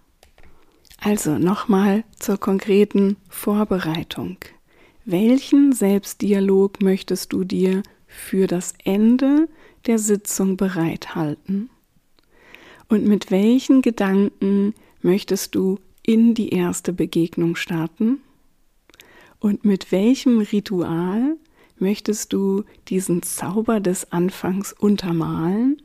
Also 0.98 1.38
nochmal 1.38 2.04
zur 2.18 2.38
konkreten 2.38 3.16
Vorbereitung. 3.28 4.38
Welchen 5.04 5.72
Selbstdialog 5.72 6.82
möchtest 6.82 7.32
du 7.32 7.44
dir 7.44 7.82
für 8.06 8.46
das 8.46 8.74
Ende 8.84 9.48
der 9.86 9.98
Sitzung 9.98 10.56
bereithalten? 10.56 11.70
Und 12.88 13.06
mit 13.06 13.30
welchen 13.30 13.82
Gedanken 13.82 14.74
möchtest 15.02 15.54
du 15.54 15.78
in 16.02 16.34
die 16.34 16.50
erste 16.50 16.92
Begegnung 16.92 17.56
starten? 17.56 18.20
Und 19.38 19.64
mit 19.64 19.92
welchem 19.92 20.40
Ritual 20.40 21.36
möchtest 21.78 22.32
du 22.32 22.64
diesen 22.88 23.22
Zauber 23.22 23.80
des 23.80 24.12
Anfangs 24.12 24.72
untermalen? 24.72 25.82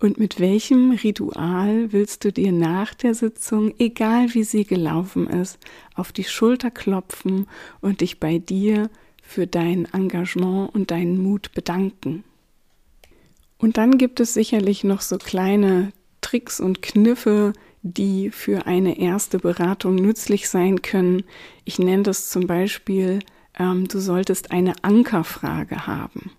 Und 0.00 0.18
mit 0.18 0.40
welchem 0.40 0.92
Ritual 0.92 1.92
willst 1.92 2.24
du 2.24 2.32
dir 2.32 2.52
nach 2.52 2.94
der 2.94 3.14
Sitzung, 3.14 3.74
egal 3.78 4.32
wie 4.32 4.44
sie 4.44 4.64
gelaufen 4.64 5.26
ist, 5.28 5.58
auf 5.94 6.10
die 6.10 6.24
Schulter 6.24 6.70
klopfen 6.70 7.46
und 7.82 8.00
dich 8.00 8.18
bei 8.18 8.38
dir 8.38 8.88
für 9.22 9.46
dein 9.46 9.84
Engagement 9.92 10.74
und 10.74 10.90
deinen 10.90 11.22
Mut 11.22 11.52
bedanken? 11.52 12.24
Und 13.58 13.76
dann 13.76 13.98
gibt 13.98 14.20
es 14.20 14.32
sicherlich 14.32 14.84
noch 14.84 15.02
so 15.02 15.18
kleine 15.18 15.92
Tricks 16.22 16.60
und 16.60 16.80
Kniffe, 16.80 17.52
die 17.82 18.30
für 18.30 18.66
eine 18.66 18.98
erste 18.98 19.38
Beratung 19.38 19.96
nützlich 19.96 20.48
sein 20.48 20.80
können. 20.80 21.24
Ich 21.66 21.78
nenne 21.78 22.04
das 22.04 22.30
zum 22.30 22.46
Beispiel, 22.46 23.18
ähm, 23.58 23.86
du 23.86 23.98
solltest 23.98 24.50
eine 24.50 24.82
Ankerfrage 24.82 25.86
haben. 25.86 26.30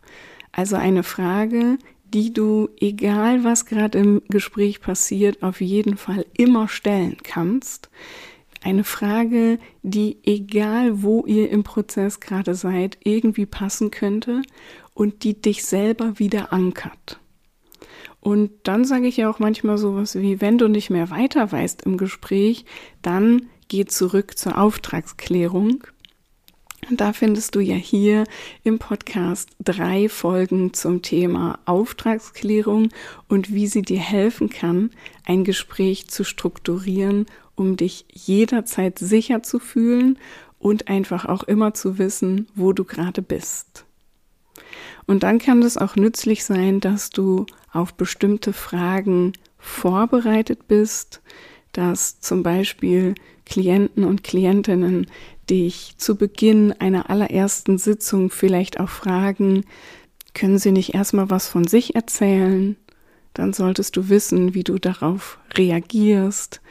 Also 0.52 0.78
eine 0.78 1.04
Frage, 1.04 1.78
die 2.14 2.34
du, 2.34 2.70
egal 2.80 3.44
was 3.44 3.66
gerade 3.66 3.98
im 3.98 4.22
Gespräch 4.30 4.82
passiert, 4.82 5.44
auf 5.44 5.62
jeden 5.62 5.98
Fall 5.98 6.26
immer 6.38 6.68
stellen 6.68 7.18
kannst. 7.24 7.90
Eine 8.64 8.84
Frage, 8.84 9.60
die, 9.82 10.18
egal 10.24 11.02
wo 11.02 11.26
ihr 11.26 11.50
im 11.50 11.64
Prozess 11.64 12.20
gerade 12.20 12.54
seid, 12.54 12.98
irgendwie 13.04 13.46
passen 13.46 13.90
könnte 13.90 14.44
und 14.94 15.24
die 15.24 15.42
dich 15.42 15.64
selber 15.64 16.20
wieder 16.20 16.54
ankert. 16.54 17.20
Und 18.20 18.52
dann 18.64 18.86
sage 18.86 19.08
ich 19.08 19.18
ja 19.18 19.30
auch 19.30 19.40
manchmal 19.40 19.80
sowas 19.80 20.16
wie, 20.16 20.42
wenn 20.42 20.60
du 20.60 20.68
nicht 20.68 20.92
mehr 20.92 21.10
weiter 21.10 21.52
weißt 21.52 21.82
im 21.84 21.98
Gespräch, 21.98 22.66
dann 23.02 23.50
geh 23.68 23.86
zurück 23.86 24.38
zur 24.38 24.60
Auftragsklärung. 24.60 25.84
Da 26.90 27.14
findest 27.14 27.56
du 27.56 27.60
ja 27.60 27.76
hier 27.76 28.26
im 28.64 28.80
Podcast 28.80 29.50
drei 29.64 30.10
Folgen 30.10 30.74
zum 30.74 31.02
Thema 31.02 31.60
Auftragsklärung 31.66 32.90
und 33.30 33.54
wie 33.54 33.68
sie 33.68 33.84
dir 33.84 34.00
helfen 34.00 34.50
kann, 34.50 34.90
ein 35.26 35.44
Gespräch 35.44 36.08
zu 36.10 36.24
strukturieren, 36.24 37.28
um 37.56 37.78
dich 37.78 38.06
jederzeit 38.12 38.98
sicher 38.98 39.44
zu 39.44 39.60
fühlen 39.60 40.18
und 40.60 40.88
einfach 40.88 41.26
auch 41.26 41.44
immer 41.44 41.74
zu 41.74 41.98
wissen, 41.98 42.48
wo 42.56 42.74
du 42.74 42.84
gerade 42.84 43.22
bist. 43.22 43.86
Und 45.06 45.24
dann 45.24 45.40
kann 45.40 45.62
es 45.64 45.78
auch 45.78 45.96
nützlich 45.96 46.44
sein, 46.44 46.80
dass 46.80 47.10
du 47.10 47.46
auf 47.72 47.94
bestimmte 47.94 48.54
Fragen 48.54 49.34
vorbereitet 49.58 50.68
bist, 50.68 51.22
dass 51.74 52.20
zum 52.20 52.44
Beispiel 52.44 53.16
Klienten 53.46 54.04
und 54.04 54.24
Klientinnen 54.24 55.08
dich 55.50 55.96
zu 55.98 56.16
Beginn 56.16 56.74
einer 56.74 57.10
allerersten 57.10 57.78
Sitzung 57.78 58.30
vielleicht 58.30 58.80
auch 58.80 58.90
fragen, 58.90 59.66
können 60.34 60.58
sie 60.58 60.72
nicht 60.72 60.94
erstmal 60.94 61.30
was 61.30 61.48
von 61.48 61.68
sich 61.68 61.96
erzählen? 61.96 62.78
Dann 63.34 63.54
solltest 63.54 63.96
du 63.98 64.10
wissen, 64.10 64.54
wie 64.54 64.64
du 64.64 64.78
darauf 64.78 65.40
reagierst. 65.56 66.62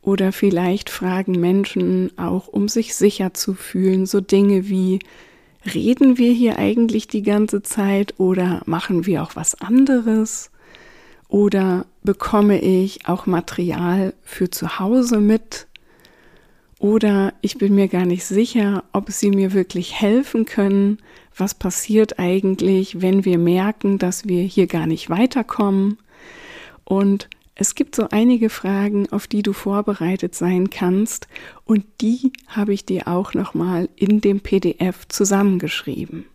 Oder 0.00 0.32
vielleicht 0.32 0.90
fragen 0.90 1.40
Menschen 1.40 2.16
auch, 2.18 2.48
um 2.48 2.68
sich 2.68 2.94
sicher 2.94 3.34
zu 3.34 3.54
fühlen, 3.54 4.06
so 4.06 4.20
Dinge 4.20 4.68
wie, 4.68 4.98
reden 5.72 6.18
wir 6.18 6.32
hier 6.32 6.58
eigentlich 6.58 7.08
die 7.08 7.22
ganze 7.22 7.62
Zeit 7.62 8.14
oder 8.18 8.62
machen 8.66 9.06
wir 9.06 9.22
auch 9.22 9.34
was 9.34 9.54
anderes? 9.60 10.50
Oder 11.28 11.86
bekomme 12.02 12.60
ich 12.60 13.08
auch 13.08 13.26
Material 13.26 14.12
für 14.22 14.50
zu 14.50 14.78
Hause 14.78 15.20
mit? 15.20 15.66
Oder 16.84 17.32
ich 17.40 17.56
bin 17.56 17.74
mir 17.74 17.88
gar 17.88 18.04
nicht 18.04 18.26
sicher, 18.26 18.84
ob 18.92 19.10
sie 19.10 19.30
mir 19.30 19.54
wirklich 19.54 19.98
helfen 19.98 20.44
können. 20.44 20.98
Was 21.34 21.54
passiert 21.54 22.18
eigentlich, 22.18 23.00
wenn 23.00 23.24
wir 23.24 23.38
merken, 23.38 23.96
dass 23.96 24.28
wir 24.28 24.42
hier 24.42 24.66
gar 24.66 24.86
nicht 24.86 25.08
weiterkommen? 25.08 25.96
Und 26.84 27.30
es 27.54 27.74
gibt 27.74 27.96
so 27.96 28.08
einige 28.10 28.50
Fragen, 28.50 29.10
auf 29.12 29.26
die 29.26 29.40
du 29.40 29.54
vorbereitet 29.54 30.34
sein 30.34 30.68
kannst 30.68 31.26
und 31.64 31.86
die 32.02 32.34
habe 32.48 32.74
ich 32.74 32.84
dir 32.84 33.08
auch 33.08 33.32
nochmal 33.32 33.88
in 33.96 34.20
dem 34.20 34.40
PDF 34.40 35.08
zusammengeschrieben. 35.08 36.26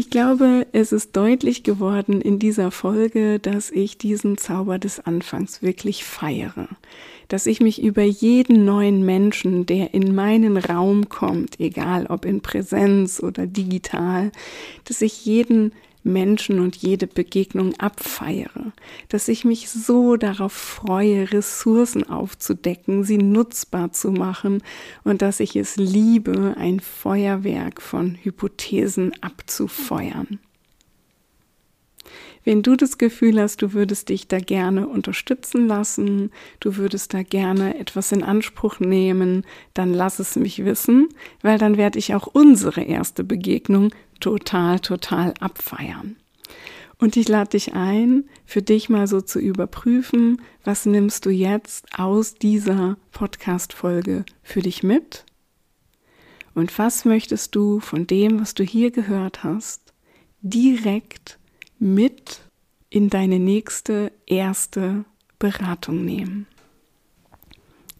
Ich 0.00 0.10
glaube, 0.10 0.68
es 0.70 0.92
ist 0.92 1.16
deutlich 1.16 1.64
geworden 1.64 2.20
in 2.20 2.38
dieser 2.38 2.70
Folge, 2.70 3.40
dass 3.40 3.68
ich 3.68 3.98
diesen 3.98 4.38
Zauber 4.38 4.78
des 4.78 5.00
Anfangs 5.00 5.60
wirklich 5.60 6.04
feiere, 6.04 6.68
dass 7.26 7.46
ich 7.46 7.60
mich 7.60 7.82
über 7.82 8.04
jeden 8.04 8.64
neuen 8.64 9.04
Menschen, 9.04 9.66
der 9.66 9.94
in 9.94 10.14
meinen 10.14 10.56
Raum 10.56 11.08
kommt, 11.08 11.58
egal 11.58 12.06
ob 12.06 12.26
in 12.26 12.42
Präsenz 12.42 13.20
oder 13.20 13.48
digital, 13.48 14.30
dass 14.84 15.02
ich 15.02 15.26
jeden 15.26 15.72
Menschen 16.08 16.58
und 16.58 16.76
jede 16.76 17.06
Begegnung 17.06 17.74
abfeiere, 17.78 18.72
dass 19.08 19.28
ich 19.28 19.44
mich 19.44 19.70
so 19.70 20.16
darauf 20.16 20.52
freue, 20.52 21.32
Ressourcen 21.32 22.08
aufzudecken, 22.08 23.04
sie 23.04 23.18
nutzbar 23.18 23.92
zu 23.92 24.10
machen 24.10 24.62
und 25.04 25.22
dass 25.22 25.40
ich 25.40 25.54
es 25.54 25.76
liebe, 25.76 26.56
ein 26.58 26.80
Feuerwerk 26.80 27.80
von 27.80 28.18
Hypothesen 28.22 29.12
abzufeuern. 29.22 30.40
Wenn 32.48 32.62
du 32.62 32.76
das 32.76 32.96
Gefühl 32.96 33.38
hast, 33.38 33.60
du 33.60 33.74
würdest 33.74 34.08
dich 34.08 34.26
da 34.26 34.38
gerne 34.38 34.88
unterstützen 34.88 35.66
lassen, 35.66 36.30
du 36.60 36.76
würdest 36.76 37.12
da 37.12 37.22
gerne 37.22 37.78
etwas 37.78 38.10
in 38.10 38.22
Anspruch 38.22 38.80
nehmen, 38.80 39.44
dann 39.74 39.92
lass 39.92 40.18
es 40.18 40.34
mich 40.34 40.64
wissen, 40.64 41.10
weil 41.42 41.58
dann 41.58 41.76
werde 41.76 41.98
ich 41.98 42.14
auch 42.14 42.26
unsere 42.26 42.80
erste 42.80 43.22
Begegnung 43.22 43.90
total, 44.20 44.80
total 44.80 45.34
abfeiern. 45.40 46.16
Und 46.98 47.16
ich 47.16 47.28
lade 47.28 47.50
dich 47.50 47.74
ein, 47.74 48.24
für 48.44 48.60
dich 48.60 48.88
mal 48.88 49.06
so 49.06 49.20
zu 49.20 49.38
überprüfen, 49.38 50.42
was 50.64 50.84
nimmst 50.84 51.26
du 51.26 51.30
jetzt 51.30 51.98
aus 51.98 52.34
dieser 52.34 52.96
Podcast-Folge 53.12 54.24
für 54.42 54.62
dich 54.62 54.82
mit? 54.82 55.24
Und 56.54 56.76
was 56.76 57.04
möchtest 57.04 57.54
du 57.54 57.78
von 57.78 58.08
dem, 58.08 58.40
was 58.40 58.54
du 58.54 58.64
hier 58.64 58.90
gehört 58.90 59.44
hast, 59.44 59.92
direkt 60.40 61.38
mit 61.78 62.40
in 62.90 63.10
deine 63.10 63.38
nächste, 63.38 64.10
erste 64.26 65.04
Beratung 65.38 66.04
nehmen? 66.04 66.48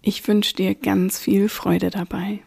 Ich 0.02 0.26
wünsche 0.26 0.56
dir 0.56 0.74
ganz 0.74 1.20
viel 1.20 1.48
Freude 1.48 1.90
dabei. 1.90 2.40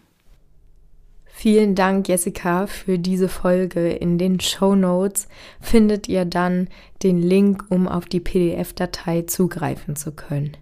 Vielen 1.41 1.73
Dank, 1.73 2.07
Jessica, 2.07 2.67
für 2.67 2.99
diese 2.99 3.27
Folge. 3.27 3.89
In 3.89 4.19
den 4.19 4.39
Show 4.39 4.75
Notes 4.75 5.27
findet 5.59 6.07
ihr 6.07 6.23
dann 6.23 6.67
den 7.01 7.19
Link, 7.19 7.65
um 7.69 7.87
auf 7.87 8.05
die 8.05 8.19
PDF-Datei 8.19 9.23
zugreifen 9.23 9.95
zu 9.95 10.11
können. 10.11 10.55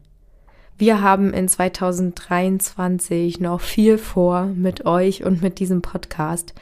Wir 0.77 1.01
haben 1.01 1.33
in 1.33 1.49
2023 1.49 3.41
noch 3.41 3.59
viel 3.59 3.97
vor 3.97 4.45
mit 4.45 4.85
euch 4.85 5.25
und 5.25 5.41
mit 5.41 5.59
diesem 5.59 5.81
Podcast. 5.81 6.53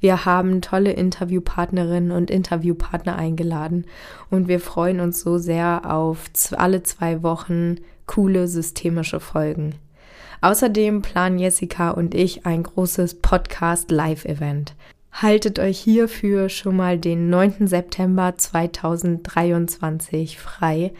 Wir 0.00 0.24
haben 0.24 0.62
tolle 0.62 0.92
Interviewpartnerinnen 0.92 2.12
und 2.12 2.30
Interviewpartner 2.30 3.16
eingeladen 3.16 3.84
und 4.30 4.48
wir 4.48 4.60
freuen 4.60 5.00
uns 5.00 5.20
so 5.20 5.36
sehr 5.36 5.82
auf 5.84 6.30
alle 6.52 6.82
zwei 6.82 7.22
Wochen 7.22 7.76
coole 8.06 8.48
systemische 8.48 9.20
Folgen. 9.20 9.74
Außerdem 10.46 11.02
planen 11.02 11.40
Jessica 11.40 11.90
und 11.90 12.14
ich 12.14 12.46
ein 12.46 12.62
großes 12.62 13.14
Podcast-Live-Event. 13.14 14.76
Haltet 15.10 15.58
euch 15.58 15.80
hierfür 15.80 16.48
schon 16.50 16.76
mal 16.76 17.00
den 17.00 17.28
9. 17.30 17.66
September 17.66 18.32
2023 18.36 20.38
frei. 20.38 20.92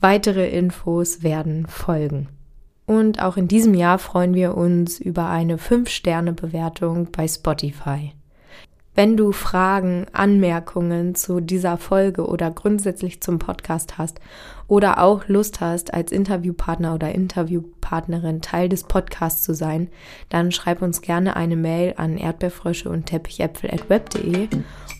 Weitere 0.00 0.48
Infos 0.48 1.22
werden 1.22 1.66
folgen. 1.66 2.28
Und 2.86 3.22
auch 3.22 3.36
in 3.36 3.46
diesem 3.46 3.74
Jahr 3.74 3.98
freuen 3.98 4.32
wir 4.32 4.56
uns 4.56 4.98
über 4.98 5.28
eine 5.28 5.58
5-Sterne-Bewertung 5.58 7.08
bei 7.12 7.28
Spotify. 7.28 8.14
Wenn 8.98 9.16
du 9.16 9.30
Fragen, 9.30 10.06
Anmerkungen 10.12 11.14
zu 11.14 11.38
dieser 11.38 11.76
Folge 11.76 12.26
oder 12.26 12.50
grundsätzlich 12.50 13.20
zum 13.20 13.38
Podcast 13.38 13.96
hast 13.96 14.18
oder 14.66 15.00
auch 15.00 15.28
Lust 15.28 15.60
hast, 15.60 15.94
als 15.94 16.10
Interviewpartner 16.10 16.96
oder 16.96 17.14
Interviewpartnerin 17.14 18.42
Teil 18.42 18.68
des 18.68 18.82
Podcasts 18.82 19.44
zu 19.44 19.54
sein, 19.54 19.86
dann 20.30 20.50
schreib 20.50 20.82
uns 20.82 21.00
gerne 21.00 21.36
eine 21.36 21.54
Mail 21.54 21.94
an 21.96 22.16
erdbeerfrösche 22.16 22.90
und 22.90 23.06
teppichäpfel.web.de 23.06 24.48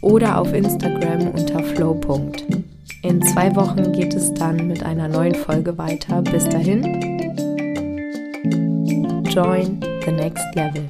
oder 0.01 0.39
auf 0.39 0.53
Instagram 0.53 1.31
unter 1.31 1.65
flow. 1.65 2.01
In 3.03 3.21
zwei 3.23 3.57
Wochen 3.57 3.91
geht 3.91 4.15
es 4.15 4.33
dann 4.33 4.69
mit 4.69 4.85
einer 4.85 5.09
neuen 5.09 5.35
Folge 5.35 5.77
weiter. 5.77 6.23
Bis 6.23 6.49
dahin, 6.49 6.85
join 9.25 9.81
the 10.05 10.13
next 10.13 10.47
level. 10.55 10.89